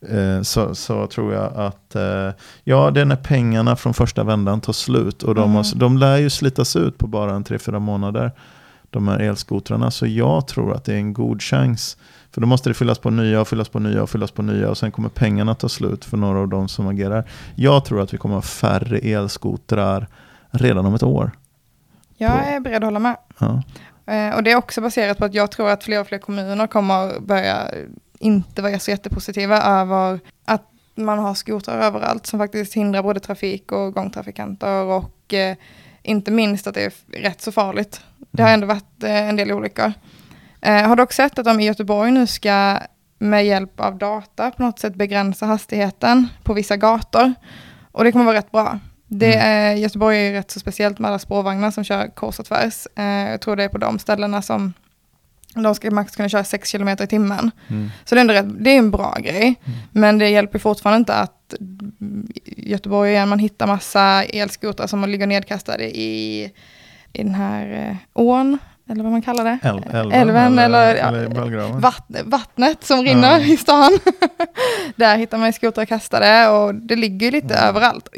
Eh, 0.00 0.42
så, 0.42 0.74
så 0.74 1.06
tror 1.06 1.34
jag 1.34 1.52
att 1.56 1.94
eh, 1.94 2.30
ja, 2.64 2.90
det 2.90 3.00
är 3.00 3.04
när 3.04 3.16
pengarna 3.16 3.76
från 3.76 3.94
första 3.94 4.24
vändan 4.24 4.60
tar 4.60 4.72
slut. 4.72 5.22
Och 5.22 5.34
de, 5.34 5.44
mm. 5.44 5.56
har, 5.56 5.76
de 5.76 5.98
lär 5.98 6.16
ju 6.16 6.30
slitas 6.30 6.76
ut 6.76 6.98
på 6.98 7.06
bara 7.06 7.34
en 7.34 7.44
tre 7.44 7.58
fyra 7.58 7.78
månader. 7.78 8.32
De 8.90 9.08
här 9.08 9.18
elskotrarna. 9.18 9.90
Så 9.90 10.06
jag 10.06 10.48
tror 10.48 10.74
att 10.74 10.84
det 10.84 10.94
är 10.94 10.98
en 10.98 11.12
god 11.12 11.42
chans. 11.42 11.96
För 12.38 12.40
då 12.40 12.46
måste 12.46 12.70
det 12.70 12.74
fyllas 12.74 12.98
på 12.98 13.10
nya 13.10 13.40
och 13.40 13.48
fyllas 13.48 13.68
på 13.68 13.78
nya 13.78 14.02
och 14.02 14.10
fyllas 14.10 14.30
på 14.30 14.42
nya. 14.42 14.70
Och 14.70 14.78
sen 14.78 14.90
kommer 14.90 15.08
pengarna 15.08 15.54
ta 15.54 15.68
slut 15.68 16.04
för 16.04 16.16
några 16.16 16.38
av 16.38 16.48
de 16.48 16.68
som 16.68 16.88
agerar. 16.88 17.30
Jag 17.54 17.84
tror 17.84 18.02
att 18.02 18.14
vi 18.14 18.18
kommer 18.18 18.34
ha 18.34 18.42
färre 18.42 18.98
elskotrar 18.98 20.08
redan 20.50 20.86
om 20.86 20.94
ett 20.94 21.02
år. 21.02 21.30
Jag 22.16 22.48
är 22.48 22.60
beredd 22.60 22.76
att 22.76 22.84
hålla 22.84 22.98
med. 22.98 23.16
Ja. 23.38 23.62
Eh, 24.06 24.34
och 24.36 24.42
det 24.42 24.52
är 24.52 24.56
också 24.56 24.80
baserat 24.80 25.18
på 25.18 25.24
att 25.24 25.34
jag 25.34 25.50
tror 25.50 25.68
att 25.70 25.84
fler 25.84 26.00
och 26.00 26.06
fler 26.06 26.18
kommuner 26.18 26.66
kommer 26.66 27.20
börja 27.20 27.70
inte 28.18 28.62
vara 28.62 28.78
så 28.78 28.90
jättepositiva 28.90 29.62
över 29.62 30.20
att 30.44 30.64
man 30.94 31.18
har 31.18 31.34
skotrar 31.34 31.78
överallt 31.78 32.26
som 32.26 32.38
faktiskt 32.38 32.74
hindrar 32.74 33.02
både 33.02 33.20
trafik 33.20 33.72
och 33.72 33.94
gångtrafikanter 33.94 34.84
och 34.84 35.34
eh, 35.34 35.56
inte 36.02 36.30
minst 36.30 36.66
att 36.66 36.74
det 36.74 36.84
är 36.84 36.92
rätt 37.22 37.40
så 37.40 37.52
farligt. 37.52 38.00
Det 38.30 38.42
har 38.42 38.50
mm. 38.50 38.62
ändå 38.62 38.74
varit 38.74 39.02
eh, 39.02 39.28
en 39.28 39.36
del 39.36 39.52
olyckor. 39.52 39.92
Eh, 40.60 40.88
har 40.88 40.96
dock 40.96 41.12
sett 41.12 41.38
att 41.38 41.44
de 41.44 41.60
i 41.60 41.64
Göteborg 41.64 42.10
nu 42.10 42.26
ska 42.26 42.78
med 43.18 43.46
hjälp 43.46 43.80
av 43.80 43.98
data 43.98 44.50
på 44.50 44.62
något 44.62 44.78
sätt 44.78 44.94
begränsa 44.94 45.46
hastigheten 45.46 46.28
på 46.42 46.54
vissa 46.54 46.76
gator. 46.76 47.34
Och 47.92 48.04
det 48.04 48.12
kommer 48.12 48.24
vara 48.24 48.36
rätt 48.36 48.50
bra. 48.50 48.78
Det 49.06 49.34
mm. 49.34 49.46
är, 49.46 49.74
Göteborg 49.74 50.26
är 50.26 50.32
rätt 50.32 50.50
så 50.50 50.60
speciellt 50.60 50.98
med 50.98 51.08
alla 51.08 51.18
spårvagnar 51.18 51.70
som 51.70 51.84
kör 51.84 52.14
kors 52.14 52.38
och 52.38 52.46
tvärs. 52.46 52.86
Eh, 52.96 53.04
jag 53.04 53.40
tror 53.40 53.56
det 53.56 53.64
är 53.64 53.68
på 53.68 53.78
de 53.78 53.98
ställena 53.98 54.42
som 54.42 54.72
de 55.54 55.74
ska 55.74 55.90
max 55.90 56.16
kunna 56.16 56.28
köra 56.28 56.44
6 56.44 56.72
km 56.72 56.88
i 56.88 57.06
timmen. 57.06 57.50
Mm. 57.68 57.90
Så 58.04 58.14
det 58.14 58.20
är, 58.20 58.28
rätt, 58.28 58.64
det 58.64 58.70
är 58.70 58.78
en 58.78 58.90
bra 58.90 59.16
grej. 59.18 59.42
Mm. 59.64 59.78
Men 59.92 60.18
det 60.18 60.28
hjälper 60.28 60.58
fortfarande 60.58 60.98
inte 60.98 61.14
att 61.14 61.54
Göteborg 62.44 63.10
igen, 63.10 63.28
man 63.28 63.38
hittar 63.38 63.66
massa 63.66 64.24
elskotrar 64.24 64.86
som 64.86 65.04
ligger 65.04 65.26
nedkastade 65.26 65.98
i 65.98 66.52
i 67.12 67.22
den 67.22 67.34
här 67.34 67.88
eh, 67.90 67.96
ån, 68.12 68.58
eller 68.88 69.02
vad 69.02 69.12
man 69.12 69.22
kallar 69.22 69.44
det. 69.44 69.58
El, 69.62 69.76
älven, 69.92 70.12
Älven 70.12 70.58
eller, 70.58 70.94
ja, 70.96 71.08
eller 71.08 71.28
Ballgraven. 71.28 71.80
vatt, 71.80 72.06
vattnet 72.24 72.84
som 72.84 73.02
rinner 73.02 73.38
Ja. 73.38 73.44
i 73.44 73.56
stan. 73.56 73.98
Där 74.96 75.16
hittar 75.16 75.38
man 75.38 75.52
skotrar 75.52 75.84
kastade 75.84 76.48
och 76.48 76.74
det 76.74 76.96
ligger 76.96 77.30
lite 77.32 77.54
Mm. 77.54 77.68
överallt. 77.68 78.08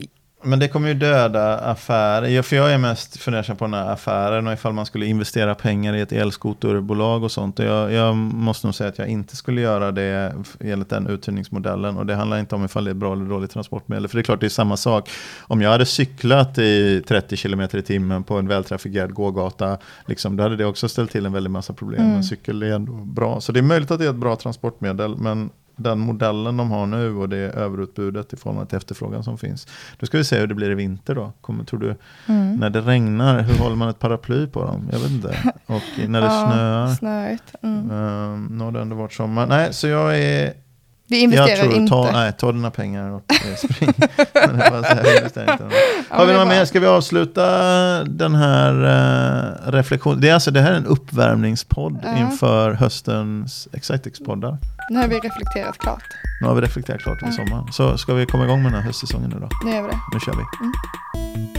Men 0.42 0.59
det 0.59 0.68
kommer 0.68 0.88
ju 0.88 0.94
döda 0.94 1.59
affärer. 1.59 2.42
För 2.42 2.57
jag 2.57 2.72
är 2.72 2.79
mest 2.79 3.16
fundersam 3.16 3.57
på 3.57 3.64
den 3.64 3.74
här 3.74 3.92
affären 3.92 4.46
och 4.46 4.53
ifall 4.53 4.72
man 4.72 4.87
skulle 4.87 5.07
investera 5.07 5.55
pengar 5.55 5.94
i 5.94 6.00
ett 6.00 6.12
elskoterbolag 6.12 7.24
och 7.24 7.33
sånt. 7.33 7.59
Jag, 7.59 7.92
jag 7.92 8.16
måste 8.16 8.66
nog 8.66 8.74
säga 8.74 8.88
att 8.88 8.98
jag 8.98 9.09
inte 9.09 9.37
skulle 9.37 9.61
göra 9.61 9.92
det 9.92 10.35
enligt 10.61 10.88
den 10.88 11.07
uthyrningsmodellen. 11.07 11.96
Och 11.96 12.07
det 12.07 12.14
handlar 12.14 12.38
inte 12.38 12.55
om 12.55 12.64
ifall 12.64 12.85
det 12.85 12.90
är 12.90 12.94
bra 12.94 13.12
eller 13.12 13.24
dåligt 13.24 13.50
transportmedel. 13.50 14.09
För 14.09 14.16
det 14.16 14.20
är 14.20 14.24
klart 14.24 14.40
det 14.40 14.46
är 14.46 14.48
samma 14.48 14.76
sak. 14.76 15.11
Om 15.40 15.61
jag 15.61 15.70
hade 15.70 15.87
cyklat 15.87 16.59
i 16.59 17.03
30 17.09 17.37
km 17.37 17.61
i 17.61 17.83
timmen 17.83 18.24
på 18.24 18.38
en 18.38 18.48
vältrafikerad 18.48 19.14
gågata. 19.14 19.79
Liksom, 20.07 20.37
då 20.37 20.42
hade 20.42 20.57
det 20.57 20.64
också 20.64 20.88
ställt 20.88 21.11
till 21.11 21.26
en 21.26 21.33
väldig 21.33 21.50
massa 21.50 21.72
problem. 21.72 22.00
Mm. 22.00 22.12
Men 22.12 22.24
cykel 22.24 22.62
är 22.62 22.72
ändå 22.72 22.92
bra. 22.92 23.40
Så 23.40 23.53
det 23.53 23.61
är 23.61 23.62
möjligt 23.62 23.90
att 23.90 23.98
det 23.98 24.05
är 24.05 24.11
ett 24.11 24.16
bra 24.16 24.37
transportmedel. 24.37 25.16
Men 25.16 25.50
den 25.83 25.99
modellen 25.99 26.57
de 26.57 26.71
har 26.71 26.87
nu 26.87 27.14
och 27.16 27.29
det 27.29 27.37
överutbudet 27.37 28.33
i 28.33 28.37
förhållande 28.37 28.69
till 28.69 28.77
efterfrågan 28.77 29.25
som 29.25 29.38
finns. 29.38 29.66
Då 29.99 30.07
ska 30.07 30.19
vi 30.19 30.25
se 30.25 30.38
hur 30.38 30.47
det 30.47 30.55
blir 30.55 30.71
i 30.71 30.75
vinter 30.75 31.14
då. 31.14 31.33
Kommer, 31.40 31.64
tror 31.64 31.81
du, 31.81 31.97
Mm. 32.29 32.57
när 32.57 32.71
det 32.71 32.81
regnar, 32.81 33.40
hur 33.43 33.59
håller 33.59 33.77
man 33.77 33.88
ett 33.88 33.99
paraply 33.99 34.47
på 34.47 34.64
dem? 34.64 34.88
Jag 34.93 34.99
vet 34.99 35.11
inte. 35.11 35.53
Och 35.66 36.09
när 36.09 36.21
det 36.21 36.27
Ja, 36.31 36.47
snöar. 36.51 36.87
Snöigt. 36.95 37.55
Mm. 37.62 37.90
Um, 37.90 38.47
nu 38.59 38.64
har 38.64 38.73
det 38.73 38.81
ändå 38.81 38.97
varit 38.97 39.12
sommar. 39.12 39.47
Nej, 39.47 39.73
så 39.73 39.87
jag 39.88 40.19
är... 40.19 40.53
Vi 41.11 41.20
investerar 41.20 41.49
jag 41.49 41.59
tror, 41.59 41.75
inte. 41.75 41.90
Ta, 41.90 42.11
nej, 42.12 42.33
ta 42.33 42.53
dina 42.53 42.70
pengar 42.70 43.11
och 43.11 43.23
eh, 43.31 43.57
spring. 43.57 43.92
Har 46.09 46.27
vi 46.27 46.33
är 46.33 46.44
mer? 46.46 46.64
Ska 46.64 46.81
vi 46.81 46.87
avsluta 46.87 47.44
den 48.05 48.35
här 48.35 48.73
uh, 48.85 49.73
reflektionen? 49.73 50.20
Det, 50.20 50.29
är 50.29 50.35
alltså, 50.35 50.51
det 50.51 50.61
här 50.61 50.73
är 50.73 50.77
en 50.77 50.87
uppvärmningspodd 50.87 51.99
Ja. 52.03 52.18
inför 52.18 52.73
höstens 52.73 53.68
Excitex-poddar. 53.73 54.59
Nu 54.90 54.99
har 54.99 55.09
vi 55.09 55.18
reflekterat 55.18 55.79
klart. 55.79 56.05
Nu 56.40 56.46
har 56.46 56.55
vi 56.55 56.61
reflekterat 56.61 57.01
klart 57.01 57.23
över 57.23 57.33
Ja. 57.38 57.44
sommaren. 57.46 57.73
Så 57.73 57.99
ska 57.99 58.14
vi 58.14 58.27
komma 58.27 58.44
igång 58.44 58.62
med 58.62 58.73
den 58.73 58.81
här 58.81 58.87
höstsäsongen 58.87 59.31
nu 59.31 59.40
då? 59.40 59.49
Nu 59.64 59.70
gör 59.75 59.83
vi 59.83 59.88
det. 59.88 59.99
Nu 60.14 60.20
kör 60.20 60.33
vi. 60.33 60.44
Mm. 60.61 61.49